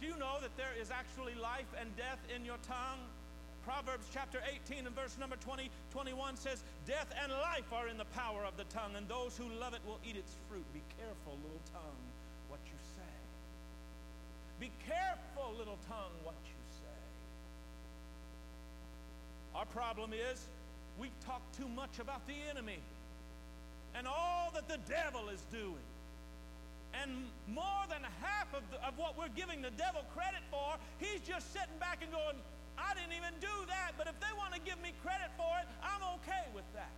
Do 0.00 0.06
you 0.06 0.16
know 0.22 0.38
that 0.40 0.56
there 0.56 0.70
is 0.80 0.92
actually 0.92 1.34
life 1.34 1.66
and 1.74 1.90
death 1.96 2.22
in 2.30 2.44
your 2.44 2.62
tongue? 2.62 3.02
Proverbs 3.64 4.06
chapter 4.14 4.38
18 4.70 4.86
and 4.86 4.94
verse 4.94 5.18
number 5.18 5.34
20, 5.34 5.68
21 5.90 6.36
says, 6.36 6.62
Death 6.86 7.10
and 7.20 7.32
life 7.32 7.66
are 7.72 7.88
in 7.88 7.98
the 7.98 8.06
power 8.14 8.44
of 8.44 8.56
the 8.56 8.62
tongue, 8.70 8.94
and 8.94 9.08
those 9.08 9.36
who 9.36 9.50
love 9.58 9.74
it 9.74 9.80
will 9.84 9.98
eat 10.08 10.14
its 10.14 10.36
fruit. 10.48 10.62
Be 10.72 10.78
careful, 10.94 11.34
little 11.42 11.66
tongue, 11.74 12.06
what 12.46 12.60
you 12.66 12.78
say. 12.94 13.14
Be 14.60 14.70
careful, 14.86 15.58
little 15.58 15.82
tongue, 15.90 16.14
what 16.22 16.38
you 16.46 16.62
say. 16.70 17.02
Our 19.58 19.66
problem 19.74 20.12
is 20.12 20.46
we 21.00 21.10
talk 21.26 21.42
too 21.58 21.66
much 21.66 21.98
about 21.98 22.24
the 22.28 22.38
enemy 22.48 22.78
and 23.96 24.06
all 24.06 24.52
that 24.54 24.68
the 24.68 24.78
devil 24.86 25.30
is 25.34 25.42
doing. 25.50 25.82
And 27.02 27.28
more 27.48 27.84
than 27.88 28.00
half 28.22 28.48
of, 28.54 28.62
the, 28.70 28.78
of 28.86 28.96
what 28.96 29.18
we're 29.18 29.32
giving 29.34 29.60
the 29.60 29.74
devil 29.74 30.04
credit 30.14 30.40
for, 30.50 30.78
he's 30.98 31.20
just 31.20 31.52
sitting 31.52 31.76
back 31.80 32.00
and 32.00 32.10
going, 32.10 32.38
I 32.76 32.92
didn't 32.92 33.16
even 33.16 33.32
do 33.40 33.52
that, 33.68 33.96
but 33.96 34.06
if 34.06 34.16
they 34.20 34.32
want 34.36 34.52
to 34.52 34.60
give 34.60 34.80
me 34.80 34.92
credit 35.00 35.32
for 35.36 35.48
it, 35.60 35.66
I'm 35.80 36.04
okay 36.20 36.44
with 36.52 36.68
that. 36.76 36.92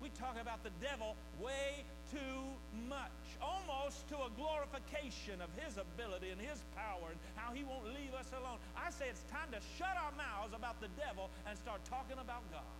We 0.00 0.12
talk 0.12 0.36
about 0.36 0.60
the 0.60 0.74
devil 0.84 1.16
way 1.40 1.82
too 2.12 2.36
much, 2.84 3.16
almost 3.40 4.04
to 4.12 4.28
a 4.28 4.30
glorification 4.36 5.40
of 5.40 5.48
his 5.56 5.80
ability 5.80 6.30
and 6.30 6.40
his 6.40 6.60
power 6.76 7.16
and 7.16 7.18
how 7.34 7.56
he 7.56 7.64
won't 7.64 7.88
leave 7.96 8.12
us 8.12 8.28
alone. 8.36 8.60
I 8.76 8.92
say 8.92 9.08
it's 9.08 9.24
time 9.32 9.48
to 9.56 9.60
shut 9.80 9.96
our 9.96 10.12
mouths 10.20 10.52
about 10.52 10.78
the 10.84 10.92
devil 11.00 11.32
and 11.48 11.56
start 11.56 11.80
talking 11.88 12.20
about 12.20 12.44
God. 12.52 12.76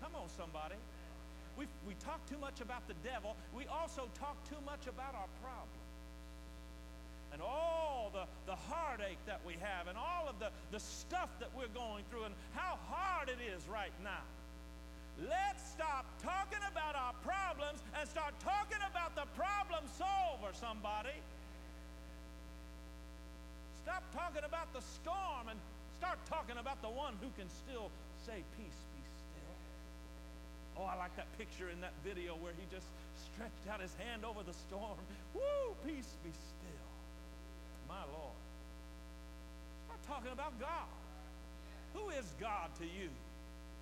Come 0.00 0.16
on, 0.16 0.32
somebody. 0.32 0.80
We, 1.56 1.66
we 1.86 1.94
talk 1.94 2.24
too 2.28 2.38
much 2.38 2.60
about 2.60 2.86
the 2.88 2.94
devil. 3.04 3.36
We 3.54 3.66
also 3.66 4.08
talk 4.18 4.36
too 4.48 4.60
much 4.64 4.86
about 4.86 5.14
our 5.14 5.30
problems 5.42 5.84
and 7.34 7.42
all 7.42 8.10
the, 8.14 8.26
the 8.46 8.54
heartache 8.54 9.18
that 9.26 9.40
we 9.44 9.54
have 9.58 9.88
and 9.88 9.98
all 9.98 10.30
of 10.30 10.38
the, 10.38 10.54
the 10.70 10.78
stuff 10.78 11.28
that 11.40 11.50
we're 11.58 11.72
going 11.74 12.04
through 12.08 12.24
and 12.24 12.34
how 12.54 12.78
hard 12.86 13.28
it 13.28 13.42
is 13.42 13.66
right 13.66 13.94
now. 14.02 14.22
Let's 15.18 15.62
stop 15.70 16.06
talking 16.22 16.62
about 16.70 16.94
our 16.94 17.14
problems 17.26 17.82
and 17.98 18.08
start 18.08 18.34
talking 18.38 18.82
about 18.90 19.14
the 19.14 19.26
problem 19.34 19.82
solver, 19.98 20.54
somebody. 20.54 21.18
Stop 23.82 24.02
talking 24.14 24.42
about 24.46 24.72
the 24.72 24.80
storm 24.80 25.50
and 25.50 25.58
start 25.98 26.18
talking 26.30 26.56
about 26.58 26.82
the 26.82 26.90
one 26.90 27.14
who 27.20 27.30
can 27.38 27.50
still 27.50 27.90
say 28.26 28.42
peace 28.56 28.80
Oh, 30.76 30.84
I 30.84 30.96
like 30.96 31.14
that 31.16 31.30
picture 31.38 31.70
in 31.70 31.80
that 31.80 31.92
video 32.04 32.34
where 32.34 32.52
he 32.58 32.66
just 32.70 32.86
stretched 33.14 33.66
out 33.70 33.80
his 33.80 33.94
hand 33.94 34.24
over 34.24 34.42
the 34.42 34.52
storm. 34.52 34.98
Woo, 35.34 35.74
peace 35.86 36.16
be 36.24 36.30
still. 36.30 36.90
My 37.88 38.02
Lord. 38.12 38.38
Start 39.86 40.00
talking 40.06 40.32
about 40.32 40.58
God. 40.58 40.90
Who 41.94 42.10
is 42.10 42.26
God 42.40 42.70
to 42.78 42.84
you? 42.84 43.08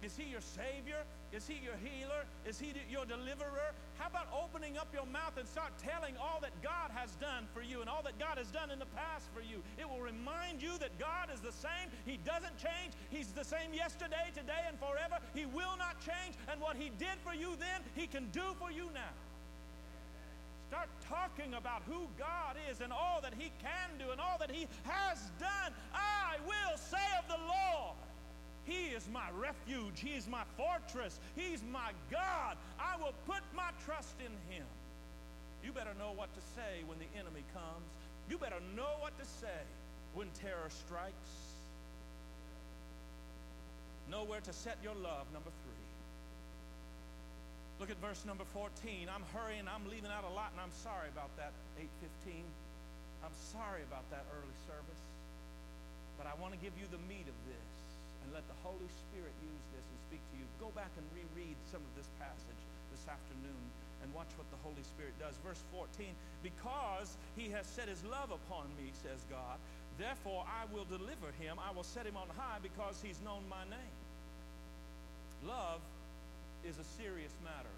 Is 0.03 0.17
he 0.17 0.31
your 0.31 0.43
Savior? 0.43 1.05
Is 1.33 1.49
he 1.49 1.57
your 1.65 1.81
healer? 1.81 2.29
Is 2.45 2.61
he 2.61 2.75
your 2.91 3.07
deliverer? 3.07 3.73
How 3.97 4.09
about 4.09 4.29
opening 4.37 4.77
up 4.77 4.89
your 4.93 5.07
mouth 5.07 5.33
and 5.39 5.49
start 5.49 5.73
telling 5.79 6.15
all 6.21 6.41
that 6.45 6.53
God 6.61 6.93
has 6.93 7.17
done 7.17 7.49
for 7.55 7.63
you 7.63 7.81
and 7.81 7.89
all 7.89 8.03
that 8.05 8.19
God 8.19 8.37
has 8.37 8.49
done 8.53 8.71
in 8.71 8.79
the 8.79 8.93
past 8.93 9.33
for 9.33 9.41
you? 9.41 9.65
It 9.81 9.89
will 9.89 10.05
remind 10.05 10.61
you 10.61 10.77
that 10.77 10.93
God 10.99 11.33
is 11.33 11.41
the 11.41 11.53
same. 11.53 11.89
He 12.05 12.19
doesn't 12.21 12.57
change. 12.61 12.93
He's 13.09 13.33
the 13.33 13.45
same 13.45 13.73
yesterday, 13.73 14.29
today, 14.37 14.61
and 14.69 14.77
forever. 14.79 15.17
He 15.35 15.47
will 15.47 15.77
not 15.81 15.97
change. 16.05 16.37
And 16.53 16.61
what 16.61 16.77
He 16.77 16.93
did 17.01 17.17
for 17.25 17.33
you 17.33 17.57
then, 17.57 17.81
He 17.97 18.07
can 18.07 18.29
do 18.29 18.53
for 18.61 18.71
you 18.71 18.93
now. 18.93 19.17
Start 20.69 20.89
talking 21.09 21.53
about 21.53 21.83
who 21.89 22.09
God 22.19 22.57
is 22.71 22.81
and 22.81 22.93
all 22.93 23.21
that 23.21 23.35
He 23.37 23.53
can 23.61 23.89
do 23.99 24.11
and 24.11 24.21
all 24.21 24.37
that 24.41 24.51
He 24.51 24.67
has 24.85 25.31
done. 25.41 25.73
I 25.93 26.37
will 26.45 26.77
say 26.77 27.05
of 27.21 27.29
the 27.29 27.41
Lord. 27.41 27.52
Refuge. 29.93 30.11
He 30.11 30.17
is 30.17 30.29
my 30.29 30.43
fortress. 30.57 31.19
He's 31.37 31.63
my 31.73 31.93
God. 32.11 32.57
I 32.79 32.97
will 32.99 33.15
put 33.27 33.43
my 33.55 33.71
trust 33.85 34.15
in 34.21 34.33
Him. 34.55 34.67
You 35.65 35.73
better 35.73 35.95
know 35.99 36.13
what 36.15 36.33
to 36.35 36.41
say 36.57 36.83
when 36.87 36.99
the 36.99 37.09
enemy 37.19 37.45
comes. 37.55 37.87
You 38.29 38.39
better 38.39 38.61
know 38.77 38.99
what 39.01 39.17
to 39.19 39.25
say 39.25 39.63
when 40.15 40.29
terror 40.41 40.71
strikes. 40.71 41.33
Know 44.11 44.25
where 44.25 44.41
to 44.41 44.53
set 44.53 44.77
your 44.83 44.95
love, 44.95 45.31
number 45.33 45.51
three. 45.63 45.87
Look 47.81 47.91
at 47.91 47.99
verse 48.03 48.23
number 48.27 48.45
14. 48.45 49.09
I'm 49.09 49.25
hurrying, 49.35 49.67
I'm 49.67 49.87
leaving 49.91 50.11
out 50.11 50.27
a 50.27 50.35
lot, 50.35 50.51
and 50.53 50.61
I'm 50.61 50.75
sorry 50.83 51.09
about 51.11 51.31
that, 51.39 51.55
815. 52.27 52.43
I'm 53.23 53.35
sorry 53.55 53.83
about 53.87 54.07
that 54.11 54.27
early 54.35 54.59
service. 54.67 55.03
But 56.19 56.27
I 56.27 56.35
want 56.43 56.55
to 56.55 56.61
give 56.61 56.75
you 56.79 56.87
the 56.91 57.03
meat 57.07 57.27
of 57.27 57.39
this 57.47 57.82
let 58.33 58.49
the 58.49 58.59
Holy 58.65 58.89
Spirit 58.89 59.33
use 59.45 59.65
this 59.77 59.85
and 59.85 59.99
speak 60.09 60.23
to 60.33 60.35
you. 60.41 60.47
Go 60.57 60.73
back 60.73 60.91
and 60.97 61.05
reread 61.13 61.57
some 61.69 61.85
of 61.85 61.93
this 61.97 62.09
passage 62.17 62.63
this 62.91 63.05
afternoon 63.09 63.65
and 64.03 64.09
watch 64.17 64.33
what 64.41 64.49
the 64.51 64.61
Holy 64.65 64.83
Spirit 64.83 65.15
does. 65.21 65.37
Verse 65.45 65.61
14, 65.71 66.11
because 66.43 67.17
he 67.37 67.53
has 67.53 67.69
set 67.69 67.87
his 67.87 68.03
love 68.09 68.33
upon 68.33 68.67
me, 68.81 68.91
says 69.05 69.23
God, 69.31 69.61
therefore 70.01 70.45
I 70.49 70.67
will 70.75 70.89
deliver 70.89 71.31
him. 71.39 71.61
I 71.61 71.71
will 71.71 71.87
set 71.87 72.09
him 72.09 72.17
on 72.17 72.27
high 72.35 72.59
because 72.65 72.99
he's 73.05 73.21
known 73.23 73.45
my 73.49 73.63
name. 73.69 73.97
Love 75.47 75.81
is 76.65 76.79
a 76.79 76.87
serious 76.99 77.33
matter. 77.45 77.77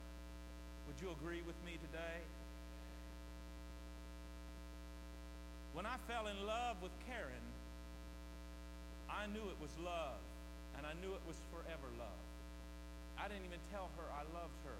Would 0.86 1.00
you 1.00 1.10
agree 1.12 1.42
with 1.46 1.56
me 1.64 1.76
today? 1.80 2.20
When 5.72 5.86
I 5.86 5.96
fell 6.06 6.28
in 6.28 6.46
love 6.46 6.76
with 6.82 6.92
Karen, 7.08 7.46
I 9.10 9.26
knew 9.26 9.42
it 9.42 9.58
was 9.60 9.72
love, 9.84 10.20
and 10.76 10.86
I 10.86 10.94
knew 11.00 11.12
it 11.14 11.24
was 11.26 11.36
forever 11.50 11.88
love. 11.98 12.20
I 13.18 13.30
didn't 13.30 13.46
even 13.46 13.62
tell 13.70 13.88
her 13.96 14.06
I 14.10 14.26
loved 14.34 14.58
her 14.66 14.78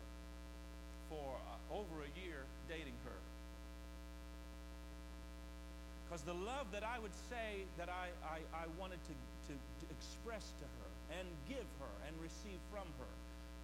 for 1.09 1.39
uh, 1.39 1.79
over 1.79 2.03
a 2.03 2.11
year 2.19 2.43
dating 2.69 2.97
her. 3.07 3.19
Because 6.05 6.23
the 6.23 6.37
love 6.37 6.69
that 6.71 6.85
I 6.85 7.01
would 7.01 7.15
say 7.31 7.65
that 7.79 7.89
I, 7.89 8.13
I, 8.23 8.39
I 8.55 8.65
wanted 8.79 9.01
to, 9.09 9.15
to, 9.51 9.55
to 9.55 9.85
express 9.91 10.45
to 10.63 10.67
her 10.67 10.91
and 11.19 11.27
give 11.49 11.67
her 11.81 11.93
and 12.07 12.13
receive 12.21 12.61
from 12.71 12.87
her 13.01 13.13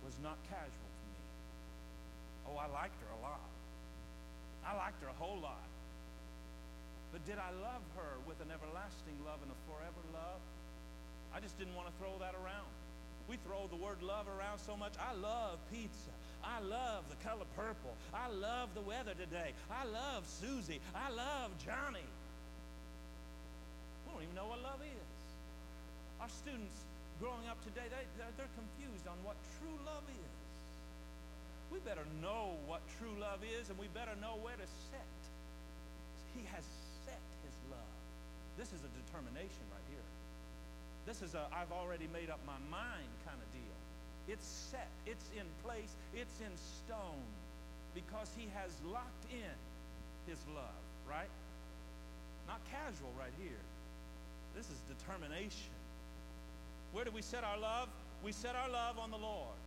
was 0.03 0.17
not 0.25 0.41
casual 0.49 0.91
to 0.91 1.05
me. 1.13 1.21
Oh, 2.49 2.57
I 2.57 2.67
liked 2.73 2.97
her 3.05 3.11
a 3.15 3.21
lot. 3.21 3.45
I 4.65 4.77
liked 4.77 5.01
her 5.05 5.09
a 5.09 5.19
whole 5.21 5.39
lot. 5.41 5.69
But 7.13 7.27
did 7.27 7.39
I 7.39 7.51
love 7.61 7.83
her 7.99 8.13
with 8.27 8.39
an 8.41 8.55
everlasting 8.55 9.19
love 9.27 9.43
and 9.43 9.51
a 9.51 9.59
forever 9.67 10.03
love? 10.15 10.41
I 11.35 11.41
just 11.41 11.59
didn't 11.59 11.75
want 11.75 11.89
to 11.89 11.95
throw 11.99 12.13
that 12.19 12.35
around. 12.35 12.69
We 13.29 13.39
throw 13.47 13.71
the 13.71 13.79
word 13.79 14.03
love 14.03 14.27
around 14.27 14.59
so 14.59 14.77
much. 14.77 14.93
I 14.99 15.15
love 15.15 15.59
pizza. 15.71 16.11
I 16.43 16.59
love 16.61 17.07
the 17.07 17.19
color 17.23 17.47
purple. 17.55 17.95
I 18.11 18.27
love 18.27 18.75
the 18.75 18.81
weather 18.81 19.15
today. 19.15 19.53
I 19.71 19.85
love 19.87 20.27
Susie. 20.27 20.81
I 20.95 21.11
love 21.15 21.55
Johnny. 21.63 22.03
We 24.03 24.07
don't 24.11 24.23
even 24.27 24.35
know 24.35 24.51
what 24.51 24.59
love 24.67 24.83
is. 24.83 25.11
Our 26.19 26.29
students 26.29 26.75
growing 27.23 27.47
up 27.47 27.63
today, 27.63 27.87
they, 27.87 28.03
they're, 28.19 28.35
they're 28.35 28.55
confused 28.59 29.07
on 29.07 29.15
what 29.23 29.37
true 29.61 29.79
love 29.87 30.03
is. 30.09 30.35
We 31.71 31.79
better 31.87 32.03
know 32.19 32.59
what 32.67 32.83
true 32.99 33.15
love 33.21 33.47
is, 33.47 33.71
and 33.71 33.79
we 33.79 33.87
better 33.95 34.19
know 34.19 34.43
where 34.43 34.59
to 34.59 34.69
set. 34.91 35.21
He 36.35 36.43
has 36.51 36.67
set 37.07 37.23
his 37.47 37.55
love. 37.71 37.95
This 38.59 38.75
is 38.75 38.83
a 38.83 38.91
determination 39.07 39.65
right 39.71 39.87
here. 39.87 40.09
This 41.11 41.27
is 41.27 41.35
a 41.35 41.43
I've 41.51 41.75
already 41.75 42.07
made 42.15 42.31
up 42.31 42.39
my 42.47 42.55
mind 42.71 43.11
kind 43.27 43.35
of 43.35 43.51
deal. 43.51 43.75
It's 44.31 44.47
set, 44.47 44.87
it's 45.11 45.27
in 45.35 45.43
place, 45.67 45.91
it's 46.15 46.39
in 46.39 46.55
stone 46.55 47.27
because 47.99 48.31
he 48.39 48.47
has 48.55 48.71
locked 48.87 49.27
in 49.35 49.59
his 50.31 50.39
love, 50.55 50.79
right? 51.11 51.27
Not 52.47 52.63
casual 52.71 53.11
right 53.19 53.35
here. 53.43 53.59
This 54.55 54.71
is 54.71 54.79
determination. 54.87 55.75
Where 56.95 57.05
do 57.05 57.11
we 57.11 57.27
set 57.27 57.43
our 57.43 57.59
love? 57.59 57.91
We 58.23 58.31
set 58.31 58.55
our 58.55 58.71
love 58.71 59.03
on 59.03 59.11
the 59.11 59.19
Lord. 59.19 59.59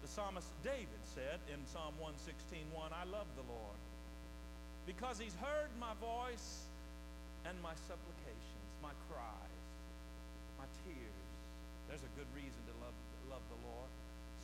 The 0.00 0.08
psalmist 0.08 0.48
David 0.64 1.02
said 1.12 1.44
in 1.52 1.60
Psalm 1.68 1.92
116:1, 2.00 2.72
I 2.88 3.04
love 3.04 3.28
the 3.36 3.44
Lord 3.52 3.80
because 4.88 5.20
he's 5.20 5.36
heard 5.44 5.68
my 5.76 5.92
voice 6.00 6.64
and 7.44 7.52
my 7.60 7.76
supplications, 7.84 8.64
my 8.80 8.96
tears. 9.12 9.41
There's 11.92 12.08
a 12.08 12.14
good 12.16 12.32
reason 12.32 12.56
to 12.72 12.74
love, 12.80 12.96
love 13.28 13.44
the 13.52 13.60
Lord. 13.68 13.90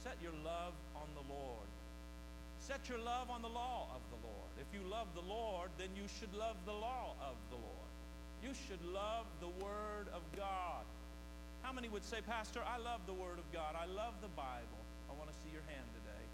Set 0.04 0.20
your 0.20 0.36
love 0.44 0.76
on 0.92 1.08
the 1.16 1.24
Lord. 1.32 1.64
Set 2.60 2.92
your 2.92 3.00
love 3.00 3.32
on 3.32 3.40
the 3.40 3.48
law 3.48 3.88
of 3.96 4.04
the 4.12 4.20
Lord. 4.20 4.52
If 4.60 4.68
you 4.76 4.84
love 4.84 5.08
the 5.16 5.24
Lord, 5.24 5.72
then 5.80 5.88
you 5.96 6.04
should 6.20 6.28
love 6.36 6.60
the 6.68 6.76
law 6.76 7.16
of 7.24 7.40
the 7.48 7.56
Lord. 7.56 7.88
You 8.44 8.52
should 8.52 8.84
love 8.92 9.24
the 9.40 9.48
Word 9.64 10.12
of 10.12 10.20
God. 10.36 10.84
How 11.64 11.72
many 11.72 11.88
would 11.88 12.04
say, 12.04 12.20
Pastor, 12.20 12.60
I 12.60 12.76
love 12.76 13.00
the 13.08 13.16
Word 13.16 13.40
of 13.40 13.48
God. 13.48 13.72
I 13.72 13.88
love 13.96 14.12
the 14.20 14.28
Bible. 14.36 14.82
I 15.08 15.16
want 15.16 15.32
to 15.32 15.36
see 15.40 15.48
your 15.48 15.64
hand 15.72 15.88
today. 15.96 16.24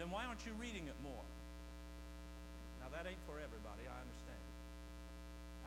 Then 0.00 0.08
why 0.08 0.24
aren't 0.24 0.48
you 0.48 0.56
reading 0.56 0.88
it 0.88 0.96
more? 1.04 1.28
Now, 2.80 2.88
that 2.96 3.04
ain't 3.04 3.20
for 3.28 3.36
everybody. 3.36 3.84
I 3.84 3.98
understand. 4.00 4.44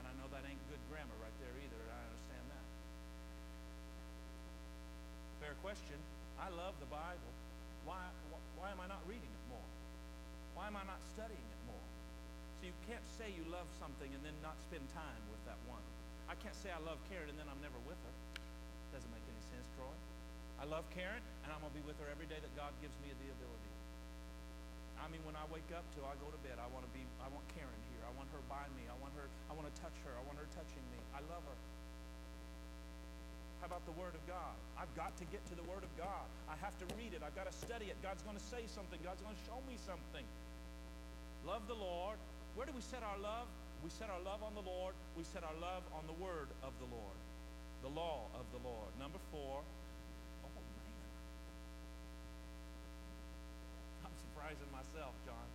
And 0.01 0.09
I 0.09 0.13
know 0.17 0.25
that 0.33 0.41
ain't 0.41 0.59
good 0.73 0.81
grammar 0.89 1.13
right 1.21 1.37
there 1.37 1.53
either. 1.53 1.79
and 1.85 1.91
I 1.93 2.01
understand 2.01 2.45
that. 2.49 2.65
Fair 5.41 5.55
question. 5.71 6.03
I 6.35 6.51
love 6.51 6.75
the 6.83 6.91
Bible. 6.91 7.31
Why, 7.87 8.03
why 8.59 8.75
am 8.75 8.83
I 8.83 8.91
not 8.91 8.99
reading 9.07 9.31
it 9.31 9.45
more? 9.47 9.63
Why 10.51 10.67
am 10.67 10.75
I 10.75 10.83
not 10.83 10.99
studying 11.15 11.47
it 11.47 11.61
more? 11.63 11.87
So 12.59 12.67
you 12.67 12.75
can't 12.91 13.07
say 13.15 13.31
you 13.31 13.47
love 13.47 13.71
something 13.79 14.11
and 14.11 14.19
then 14.19 14.35
not 14.43 14.59
spend 14.67 14.83
time 14.91 15.23
with 15.31 15.39
that 15.47 15.55
one. 15.71 15.79
I 16.27 16.35
can't 16.43 16.59
say 16.59 16.75
I 16.75 16.81
love 16.83 16.99
Karen 17.07 17.31
and 17.31 17.39
then 17.39 17.47
I'm 17.47 17.63
never 17.63 17.79
with 17.87 17.95
her. 17.95 18.15
Doesn't 18.91 19.07
make 19.15 19.23
any 19.23 19.43
sense, 19.47 19.63
Troy. 19.79 19.95
I 20.59 20.67
love 20.67 20.83
Karen 20.91 21.23
and 21.47 21.55
I'm 21.55 21.63
going 21.63 21.71
to 21.71 21.79
be 21.79 21.87
with 21.87 21.95
her 22.03 22.07
every 22.11 22.27
day 22.27 22.43
that 22.43 22.51
God 22.59 22.75
gives 22.83 22.99
me 22.99 23.15
the 23.15 23.31
ability. 23.31 23.71
I 24.99 25.07
mean, 25.07 25.23
when 25.23 25.39
I 25.39 25.47
wake 25.55 25.71
up 25.71 25.87
till 25.95 26.03
I 26.03 26.19
go 26.19 26.27
to 26.27 26.39
bed, 26.43 26.59
I 26.59 26.67
want 26.75 26.83
to 26.83 26.91
be, 26.91 27.07
I 27.23 27.31
want 27.31 27.47
Karen 27.55 27.79
here. 27.95 28.03
I 28.03 28.11
want 28.19 28.27
her 28.35 28.43
by 28.51 28.67
me. 28.75 28.91
I 28.91 28.97
want 28.99 29.15
her, 29.15 29.31
I 29.47 29.55
want 29.55 29.71
to 29.71 29.75
touch 29.79 29.95
her. 30.03 30.11
I 30.19 30.23
want 30.27 30.35
her 30.35 30.51
touching 30.51 30.83
me. 30.91 30.99
I 31.15 31.23
love 31.31 31.47
her. 31.47 31.57
How 33.61 33.69
about 33.69 33.85
the 33.85 33.93
Word 33.93 34.17
of 34.17 34.23
God? 34.25 34.57
I've 34.73 34.89
got 34.97 35.13
to 35.21 35.25
get 35.29 35.45
to 35.53 35.55
the 35.55 35.61
Word 35.69 35.85
of 35.85 35.93
God. 35.93 36.25
I 36.49 36.57
have 36.65 36.73
to 36.81 36.85
read 36.97 37.13
it. 37.13 37.21
I've 37.21 37.37
got 37.37 37.45
to 37.45 37.53
study 37.53 37.93
it. 37.93 37.97
God's 38.01 38.25
going 38.25 38.33
to 38.33 38.47
say 38.49 38.65
something. 38.65 38.97
God's 39.05 39.21
going 39.21 39.37
to 39.37 39.45
show 39.45 39.61
me 39.69 39.77
something. 39.85 40.25
Love 41.45 41.69
the 41.69 41.77
Lord. 41.77 42.17
Where 42.57 42.65
do 42.65 42.73
we 42.73 42.81
set 42.81 43.05
our 43.05 43.21
love? 43.21 43.45
We 43.85 43.93
set 43.93 44.09
our 44.09 44.17
love 44.25 44.41
on 44.41 44.57
the 44.57 44.65
Lord. 44.65 44.97
We 45.13 45.21
set 45.21 45.45
our 45.45 45.53
love 45.61 45.85
on 45.93 46.09
the 46.09 46.17
Word 46.17 46.49
of 46.65 46.73
the 46.81 46.89
Lord, 46.89 47.17
the 47.85 47.93
law 47.93 48.25
of 48.33 48.49
the 48.49 48.61
Lord. 48.65 48.89
Number 48.97 49.21
four. 49.29 49.61
Oh, 49.61 50.49
man. 50.57 51.05
I'm 54.09 54.15
surprising 54.25 54.69
myself, 54.73 55.13
John. 55.21 55.47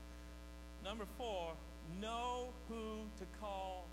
Number 0.87 1.11
four, 1.19 1.59
know 1.99 2.55
who 2.71 3.03
to 3.19 3.27
call 3.43 3.91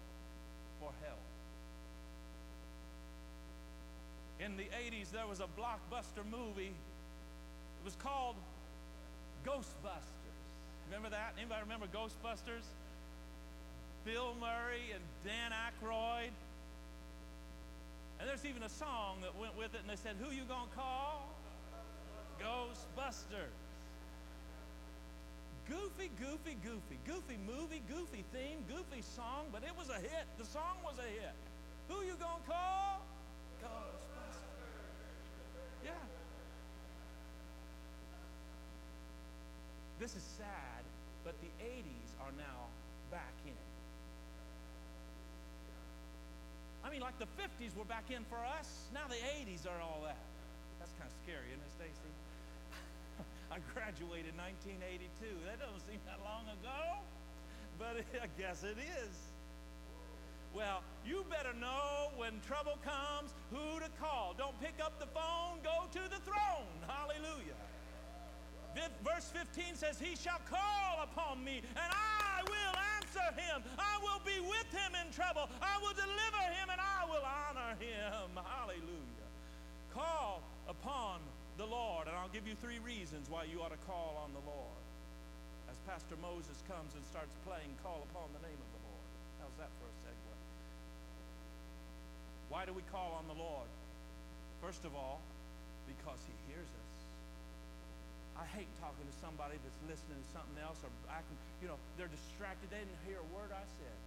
for 0.77 0.93
help. 1.01 1.32
In 4.43 4.57
the 4.57 4.63
80s, 4.63 5.11
there 5.11 5.27
was 5.27 5.39
a 5.39 5.47
blockbuster 5.55 6.25
movie. 6.29 6.73
It 6.73 7.85
was 7.85 7.95
called 7.95 8.35
Ghostbusters. 9.45 10.37
Remember 10.87 11.09
that? 11.09 11.33
Anybody 11.37 11.61
remember 11.61 11.87
Ghostbusters? 11.87 12.67
Bill 14.03 14.35
Murray 14.41 14.91
and 14.93 15.03
Dan 15.23 15.51
Aykroyd. 15.51 16.35
And 18.19 18.27
there's 18.27 18.45
even 18.45 18.63
a 18.63 18.69
song 18.69 19.17
that 19.21 19.35
went 19.39 19.57
with 19.57 19.75
it, 19.75 19.79
and 19.79 19.89
they 19.89 19.95
said, 19.95 20.15
Who 20.19 20.35
you 20.35 20.43
gonna 20.43 20.71
call? 20.75 21.29
Ghostbusters. 22.39 23.55
Goofy, 25.69 26.11
goofy, 26.19 26.57
goofy. 26.63 26.99
Goofy 27.07 27.37
movie, 27.47 27.81
goofy 27.87 28.25
theme, 28.33 28.59
goofy 28.67 29.01
song, 29.01 29.47
but 29.53 29.63
it 29.63 29.71
was 29.77 29.87
a 29.87 29.99
hit. 29.99 30.27
The 30.37 30.45
song 30.45 30.75
was 30.83 30.99
a 30.99 31.07
hit. 31.07 31.35
Who 31.87 32.03
you 32.05 32.15
gonna 32.19 32.43
call? 32.45 33.02
Yeah. 35.83 35.91
This 39.99 40.15
is 40.15 40.23
sad, 40.37 40.83
but 41.23 41.35
the 41.41 41.51
80s 41.63 42.11
are 42.21 42.31
now 42.37 42.67
back 43.11 43.33
in. 43.45 43.53
I 46.83 46.91
mean, 46.91 46.99
like 46.99 47.17
the 47.19 47.31
50s 47.39 47.77
were 47.77 47.85
back 47.87 48.11
in 48.11 48.25
for 48.25 48.39
us. 48.59 48.91
Now 48.93 49.07
the 49.07 49.21
80s 49.39 49.63
are 49.67 49.79
all 49.79 50.01
that. 50.03 50.19
That's 50.79 50.91
kind 50.99 51.07
of 51.07 51.15
scary, 51.23 51.47
isn't 51.47 51.63
it, 51.63 51.71
Stacy? 51.79 52.11
I 53.55 53.63
graduated 53.71 54.35
in 54.35 54.39
1982. 54.43 55.07
That 55.47 55.63
doesn't 55.63 55.87
seem 55.87 56.03
that 56.03 56.19
long 56.27 56.43
ago, 56.51 56.99
but 57.79 58.03
I 58.25 58.27
guess 58.35 58.67
it 58.67 58.75
is. 58.75 59.32
Well, 60.53 60.83
you 61.05 61.25
better 61.29 61.53
know 61.57 62.13
when 62.15 62.39
trouble 62.45 62.77
comes 62.85 63.33
who 63.49 63.79
to 63.79 63.89
call. 63.99 64.35
Don't 64.37 64.57
pick 64.61 64.77
up 64.77 64.99
the 64.99 65.09
phone, 65.09 65.57
go 65.63 65.89
to 65.91 66.03
the 66.09 66.21
throne. 66.21 66.69
Hallelujah. 66.87 67.57
Verse 69.05 69.29
15 69.33 69.75
says, 69.75 69.99
He 69.99 70.15
shall 70.15 70.41
call 70.49 71.01
upon 71.03 71.43
me, 71.43 71.61
and 71.77 71.89
I 71.93 72.41
will 72.45 72.75
answer 72.97 73.27
him. 73.37 73.61
I 73.77 73.97
will 74.01 74.21
be 74.25 74.41
with 74.41 74.69
him 74.73 74.97
in 74.97 75.13
trouble. 75.13 75.49
I 75.61 75.77
will 75.81 75.93
deliver 75.93 76.43
him, 76.57 76.69
and 76.73 76.81
I 76.81 77.05
will 77.05 77.21
honor 77.21 77.77
him. 77.77 78.33
Hallelujah. 78.33 79.29
Call 79.93 80.41
upon 80.67 81.21
the 81.57 81.65
Lord, 81.65 82.07
and 82.07 82.17
I'll 82.17 82.33
give 82.33 82.47
you 82.47 82.57
three 82.57 82.81
reasons 82.81 83.29
why 83.29 83.45
you 83.45 83.61
ought 83.61 83.73
to 83.73 83.83
call 83.85 84.17
on 84.25 84.33
the 84.33 84.41
Lord. 84.49 84.81
As 85.69 85.77
Pastor 85.85 86.17
Moses 86.17 86.57
comes 86.65 86.97
and 86.97 87.03
starts 87.05 87.33
playing 87.45 87.69
Call 87.85 88.01
Upon 88.09 88.29
the 88.33 88.41
Name 88.41 88.57
of 88.57 88.69
the 88.73 88.81
Lord. 88.89 89.05
How's 89.41 89.57
that 89.61 89.69
for 89.77 89.85
a 89.85 89.95
segue? 90.01 90.32
Why 92.53 92.69
do 92.69 92.73
we 92.77 92.85
call 92.93 93.17
on 93.17 93.25
the 93.25 93.33
Lord? 93.33 93.65
First 94.61 94.85
of 94.85 94.93
all, 94.93 95.17
because 95.89 96.21
he 96.29 96.37
hears 96.53 96.69
us. 96.69 96.93
I 98.37 98.45
hate 98.53 98.69
talking 98.77 99.09
to 99.09 99.15
somebody 99.17 99.57
that's 99.57 99.81
listening 99.89 100.21
to 100.21 100.29
something 100.29 100.61
else 100.61 100.77
or 100.85 100.93
acting, 101.09 101.33
you 101.65 101.73
know, 101.73 101.81
they're 101.97 102.13
distracted. 102.13 102.69
They 102.69 102.85
didn't 102.85 103.01
hear 103.09 103.17
a 103.17 103.29
word 103.33 103.49
I 103.49 103.65
said. 103.81 103.97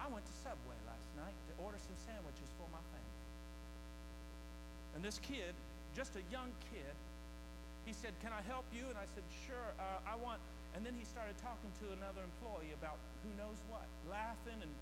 I 0.00 0.08
went 0.08 0.24
to 0.24 0.34
Subway 0.40 0.76
last 0.88 1.04
night 1.20 1.36
to 1.36 1.52
order 1.60 1.76
some 1.84 1.92
sandwiches 2.08 2.48
for 2.56 2.64
my 2.72 2.80
family. 2.80 3.20
And 4.96 5.00
this 5.04 5.20
kid, 5.20 5.52
just 5.92 6.16
a 6.16 6.24
young 6.32 6.48
kid, 6.72 6.96
he 7.84 7.92
said, 7.92 8.16
Can 8.24 8.32
I 8.32 8.40
help 8.48 8.64
you? 8.72 8.88
And 8.88 8.96
I 8.96 9.04
said, 9.12 9.24
Sure. 9.44 9.68
Uh, 9.76 10.00
I 10.08 10.16
want 10.16 10.40
And 10.72 10.80
then 10.80 10.96
he 10.96 11.04
started 11.04 11.36
talking 11.44 11.68
to 11.84 11.92
another 11.92 12.24
employee 12.24 12.72
about 12.72 12.96
who 13.20 13.30
knows 13.36 13.60
what, 13.68 13.84
laughing, 14.08 14.64
and 14.64 14.72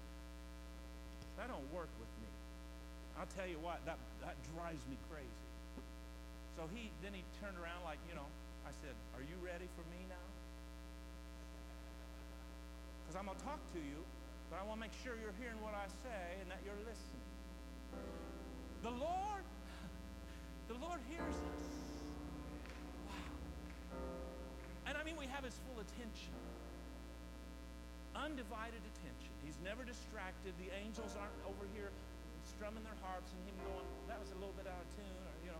that 1.37 1.51
don't 1.51 1.67
work 1.75 1.91
with. 1.99 2.12
I'll 3.23 3.31
tell 3.39 3.47
you 3.47 3.63
what, 3.63 3.79
that, 3.87 4.03
that 4.27 4.35
drives 4.51 4.83
me 4.91 4.99
crazy. 5.07 5.47
So 6.59 6.67
he 6.75 6.91
then 7.07 7.15
he 7.15 7.23
turned 7.39 7.55
around 7.55 7.87
like, 7.87 8.03
you 8.11 8.19
know, 8.19 8.27
I 8.67 8.75
said, 8.83 8.99
Are 9.15 9.23
you 9.23 9.39
ready 9.39 9.71
for 9.79 9.87
me 9.95 10.03
now? 10.11 10.29
Because 12.99 13.15
I'm 13.15 13.31
going 13.31 13.39
to 13.39 13.47
talk 13.47 13.63
to 13.79 13.81
you, 13.81 14.03
but 14.51 14.59
I 14.59 14.67
want 14.67 14.83
to 14.83 14.91
make 14.91 14.97
sure 15.07 15.15
you're 15.23 15.39
hearing 15.39 15.55
what 15.63 15.71
I 15.71 15.87
say 16.03 16.43
and 16.43 16.51
that 16.51 16.67
you're 16.67 16.83
listening. 16.83 17.31
The 18.83 18.91
Lord, 18.91 19.47
the 20.75 20.79
Lord 20.83 20.99
hears 21.07 21.39
us. 21.55 21.67
Wow. 23.07 24.91
And 24.91 24.99
I 24.99 25.07
mean, 25.07 25.15
we 25.15 25.31
have 25.31 25.47
his 25.47 25.55
full 25.71 25.79
attention. 25.79 26.35
Undivided 28.19 28.83
attention. 28.83 29.31
He's 29.47 29.63
never 29.63 29.87
distracted. 29.87 30.59
The 30.59 30.75
angels 30.75 31.15
aren't 31.15 31.39
over 31.47 31.71
here 31.71 31.95
strumming 32.63 32.85
their 32.85 33.03
harps 33.03 33.35
and 33.35 33.43
him 33.43 33.59
going, 33.67 33.83
that 34.07 34.21
was 34.23 34.31
a 34.31 34.39
little 34.39 34.55
bit 34.55 34.71
out 34.71 34.79
of 34.79 34.87
tune, 34.95 35.19
or, 35.27 35.35
you 35.43 35.51
know. 35.51 35.59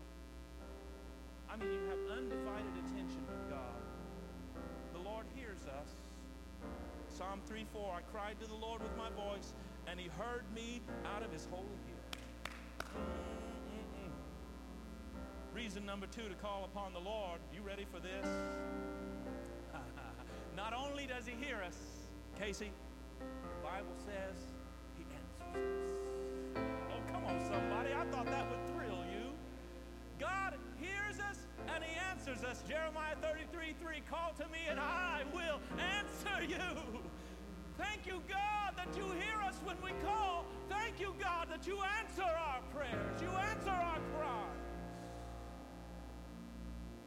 I 1.51 1.59
mean, 1.59 1.75
you 1.75 1.83
have 1.91 1.99
undivided 2.15 2.71
attention 2.79 3.19
with 3.27 3.51
God. 3.51 3.83
The 4.95 5.03
Lord 5.03 5.27
hears 5.35 5.67
us. 5.67 5.91
Psalm 7.11 7.43
3 7.49 7.67
4 7.73 7.99
I 7.99 8.03
cried 8.15 8.39
to 8.39 8.47
the 8.47 8.55
Lord 8.55 8.87
with 8.87 8.97
my 8.97 9.11
voice, 9.19 9.53
and 9.89 9.99
he 9.99 10.07
heard 10.15 10.45
me 10.55 10.81
out 11.13 11.25
of 11.25 11.33
his 11.33 11.49
holy 11.51 11.75
hill. 11.91 13.03
Reason 15.53 15.85
number 15.85 16.07
two 16.07 16.29
to 16.29 16.37
call 16.37 16.71
upon 16.71 16.93
the 16.93 17.01
Lord. 17.01 17.41
You 17.53 17.63
ready 17.67 17.85
for 17.85 17.99
this? 17.99 18.31
Not 20.57 20.73
only 20.73 21.07
does 21.07 21.27
he 21.27 21.35
hear 21.45 21.59
us, 21.67 21.75
Casey, 22.39 22.71
the 23.19 23.67
Bible 23.67 23.97
says 24.07 24.39
he 24.97 25.03
answers 25.51 26.07
us. 26.07 26.12
Come 27.13 27.25
on, 27.27 27.41
somebody. 27.41 27.93
I 27.95 28.05
thought 28.11 28.27
that 28.27 28.49
would 28.51 28.65
thrill 28.75 29.05
you. 29.13 29.33
God 30.19 30.55
hears 30.81 31.21
us 31.21 31.39
and 31.75 31.85
he 31.85 31.97
answers 32.11 32.45
us. 32.45 32.63
Jeremiah 32.69 33.17
33 33.21 33.75
3 33.81 34.03
Call 34.09 34.33
to 34.39 34.45
me 34.49 34.59
and 34.69 34.81
I 34.81 35.23
will 35.33 35.61
answer 35.79 36.43
you. 36.43 37.03
Thank 37.79 38.07
you, 38.07 38.23
God, 38.29 38.77
that 38.77 38.97
you 38.97 39.05
hear 39.13 39.41
us 39.45 39.57
when 39.65 39.77
we 39.83 39.91
call. 40.05 40.45
Thank 40.69 41.01
you, 41.01 41.15
God, 41.21 41.49
that 41.51 41.67
you 41.67 41.79
answer 42.01 42.23
our 42.23 42.61
prayers. 42.75 43.21
You 43.21 43.29
answer 43.29 43.71
our 43.71 43.99
cries. 44.17 44.49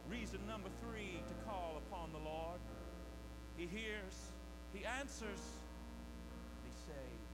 Reason 0.08 0.40
number 0.46 0.68
three 0.82 1.22
to 1.26 1.34
call 1.44 1.80
upon 1.86 2.12
the 2.12 2.18
Lord 2.18 2.60
he 3.56 3.66
hears, 3.66 4.32
He 4.72 4.84
answers, 4.84 5.40
He 6.64 6.72
saves. 6.84 7.32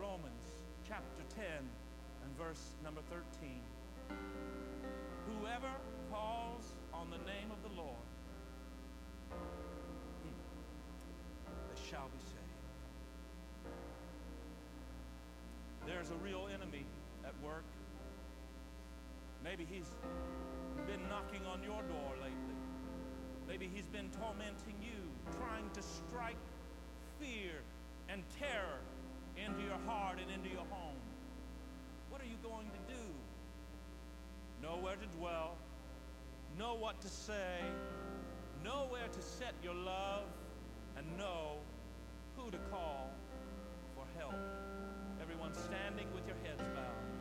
Romans 0.00 0.43
chapter 0.86 1.22
10 1.34 1.44
and 1.48 2.36
verse 2.36 2.74
number 2.84 3.00
13. 3.08 3.60
Whoever 5.40 5.72
calls 6.12 6.74
on 6.92 7.08
the 7.08 7.16
name 7.24 7.48
of 7.50 7.56
the 7.62 7.74
Lord, 7.74 8.04
hmm, 9.30 10.36
they 11.72 11.80
shall 11.90 12.08
be 12.12 12.20
saved. 12.20 12.44
There's 15.86 16.10
a 16.10 16.20
real 16.22 16.48
enemy 16.52 16.84
at 17.24 17.32
work. 17.42 17.64
Maybe 19.42 19.66
he's 19.70 19.88
been 20.86 21.08
knocking 21.08 21.46
on 21.46 21.62
your 21.62 21.80
door 21.82 22.12
lately. 22.20 22.58
Maybe 23.48 23.70
he's 23.72 23.86
been 23.86 24.10
tormenting 24.20 24.76
you, 24.82 25.00
trying 25.38 25.70
to 25.72 25.82
strike 25.82 26.36
fear 27.18 27.62
and 28.10 28.22
terror 28.38 28.80
into 29.36 29.62
your 29.62 29.78
heart 29.86 30.18
and 30.20 30.30
into 30.30 30.48
your 30.48 30.66
home. 30.70 30.96
What 32.10 32.20
are 32.20 32.26
you 32.26 32.36
going 32.42 32.70
to 32.70 32.94
do? 32.94 33.00
Know 34.62 34.78
where 34.80 34.96
to 34.96 35.06
dwell, 35.18 35.56
know 36.58 36.74
what 36.74 37.00
to 37.02 37.08
say, 37.08 37.60
know 38.64 38.86
where 38.88 39.08
to 39.08 39.22
set 39.22 39.54
your 39.62 39.74
love, 39.74 40.24
and 40.96 41.06
know 41.18 41.56
who 42.36 42.50
to 42.50 42.58
call 42.70 43.10
for 43.94 44.04
help. 44.18 44.34
Everyone 45.20 45.52
standing 45.54 46.06
with 46.14 46.26
your 46.26 46.36
heads 46.44 46.62
bowed. 46.74 47.13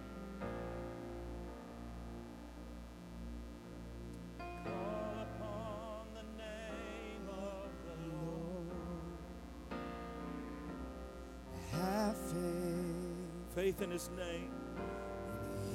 Faith 13.74 13.82
in 13.86 13.92
his 13.92 14.10
name. 14.18 14.50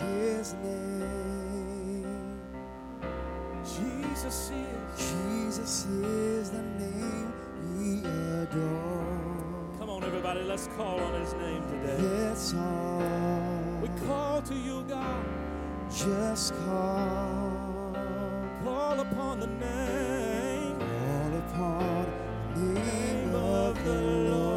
in 0.00 0.06
His 0.06 0.54
name. 0.54 2.40
Jesus 3.64 4.50
is. 4.50 4.98
Jesus 4.98 5.86
is 5.86 6.50
the 6.50 6.62
name 6.62 7.32
we 7.76 7.98
adore. 8.42 9.78
Come 9.78 9.90
on, 9.90 10.04
everybody, 10.04 10.42
let's 10.42 10.68
call 10.76 10.98
on 11.00 11.20
his 11.20 11.32
name 11.34 11.62
today. 11.70 11.98
Let's 12.00 12.54
all 12.54 13.78
We 13.82 13.88
call 14.06 14.42
to 14.42 14.54
you, 14.54 14.84
God. 14.88 15.24
just 15.90 16.54
call, 16.64 17.94
Call 18.64 19.00
upon 19.00 19.40
the 19.40 19.46
name. 19.46 20.78
call 20.78 21.38
upon 21.38 22.06
the 22.54 22.80
name 22.80 23.34
of 23.34 23.84
the 23.84 23.92
Lord. 24.30 24.47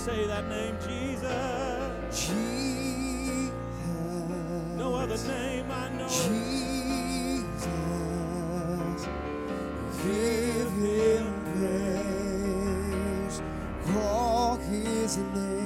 Say 0.00 0.26
that 0.28 0.48
name, 0.48 0.76
Jesus. 0.88 2.26
Jesus. 2.26 3.52
No 4.78 4.94
other 4.94 5.18
name 5.28 5.70
I 5.70 5.90
know. 5.90 6.08
Jesus, 6.08 7.66
give 10.02 10.72
him 10.72 11.26
praise, 11.52 13.42
call 13.92 14.56
his 14.56 15.18
name, 15.18 15.59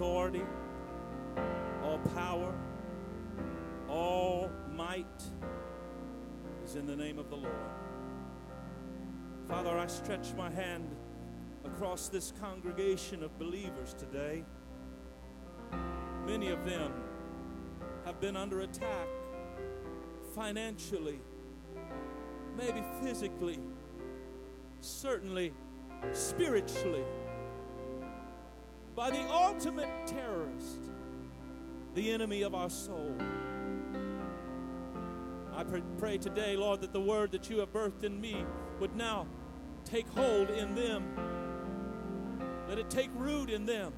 authority, 0.00 0.42
all 1.84 1.98
power, 2.14 2.54
all 3.86 4.50
might 4.74 5.04
is 6.64 6.74
in 6.74 6.86
the 6.86 6.96
name 6.96 7.18
of 7.18 7.28
the 7.28 7.36
Lord. 7.36 7.52
Father, 9.46 9.76
I 9.76 9.86
stretch 9.88 10.32
my 10.38 10.50
hand 10.50 10.88
across 11.66 12.08
this 12.08 12.32
congregation 12.40 13.22
of 13.22 13.38
believers 13.38 13.92
today. 13.92 14.42
Many 16.26 16.48
of 16.48 16.64
them 16.64 16.94
have 18.06 18.18
been 18.22 18.38
under 18.38 18.60
attack 18.62 19.06
financially, 20.34 21.20
maybe 22.56 22.82
physically, 23.02 23.58
certainly 24.80 25.52
spiritually 26.14 27.04
by 29.00 29.08
the 29.08 29.32
ultimate 29.32 29.88
terrorist, 30.06 30.90
the 31.94 32.12
enemy 32.12 32.42
of 32.42 32.54
our 32.54 32.68
soul. 32.68 33.16
I 35.56 35.64
pray 35.96 36.18
today, 36.18 36.54
Lord, 36.54 36.82
that 36.82 36.92
the 36.92 37.00
word 37.00 37.32
that 37.32 37.48
you 37.48 37.60
have 37.60 37.72
birthed 37.72 38.04
in 38.04 38.20
me 38.20 38.44
would 38.78 38.94
now 38.94 39.26
take 39.86 40.06
hold 40.08 40.50
in 40.50 40.74
them. 40.74 41.02
Let 42.68 42.78
it 42.78 42.90
take 42.90 43.08
root 43.14 43.48
in 43.48 43.64
them. 43.64 43.94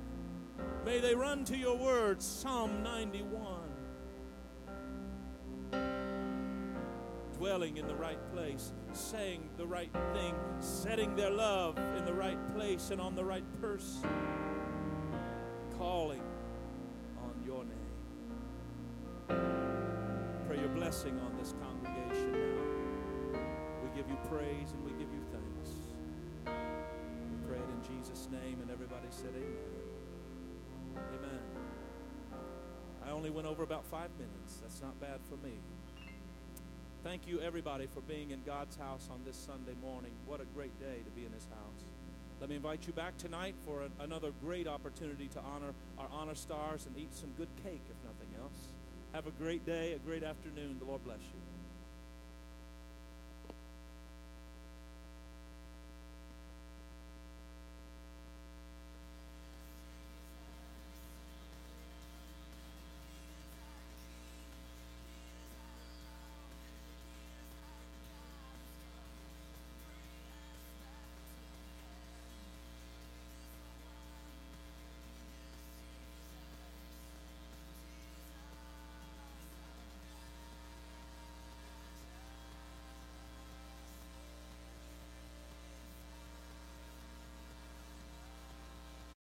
May 0.84 1.00
they 1.00 1.16
run 1.16 1.44
to 1.46 1.56
your 1.56 1.76
word, 1.76 2.22
Psalm 2.22 2.84
91. 2.84 3.58
Dwelling 7.38 7.76
in 7.76 7.88
the 7.88 7.96
right 7.96 8.20
place, 8.32 8.72
saying 8.92 9.50
the 9.56 9.66
right 9.66 9.92
thing, 10.12 10.36
setting 10.60 11.16
their 11.16 11.30
love 11.30 11.76
in 11.76 12.04
the 12.04 12.14
right 12.14 12.38
place 12.54 12.92
and 12.92 13.00
on 13.00 13.16
the 13.16 13.24
right 13.24 13.60
person 13.60 14.08
only 33.22 33.30
went 33.30 33.46
over 33.46 33.62
about 33.62 33.85
five 33.85 34.11
minutes. 34.18 34.56
That's 34.62 34.82
not 34.82 35.00
bad 35.00 35.20
for 35.30 35.37
me. 35.46 35.52
Thank 37.04 37.28
you, 37.28 37.38
everybody, 37.38 37.87
for 37.87 38.00
being 38.00 38.32
in 38.32 38.42
God's 38.44 38.74
house 38.74 39.08
on 39.12 39.20
this 39.24 39.37
Sunday 39.37 39.78
morning. 39.80 40.11
What 40.26 40.40
a 40.40 40.44
great 40.56 40.76
day 40.80 40.96
to 41.04 41.11
be 41.12 41.24
in 41.24 41.32
His 41.32 41.44
house. 41.44 41.85
Let 42.40 42.50
me 42.50 42.56
invite 42.56 42.85
you 42.88 42.92
back 42.92 43.16
tonight 43.18 43.54
for 43.64 43.87
another 44.00 44.32
great 44.42 44.66
opportunity 44.66 45.28
to 45.28 45.38
honor 45.38 45.72
our 45.98 46.08
honor 46.11 46.35
stars 46.35 46.87
and 46.87 46.98
eat 46.98 47.14
some 47.14 47.30
good 47.38 47.46
cake, 47.62 47.82
if 47.88 47.96
nothing 48.04 48.35
else. 48.42 48.72
Have 49.12 49.28
a 49.28 49.42
great 49.42 49.64
day, 49.64 49.92
a 49.92 50.00
great 50.00 50.24
afternoon. 50.24 50.78
The 50.80 50.85
Lord 50.85 51.04
bless 51.04 51.20
you. 51.20 51.51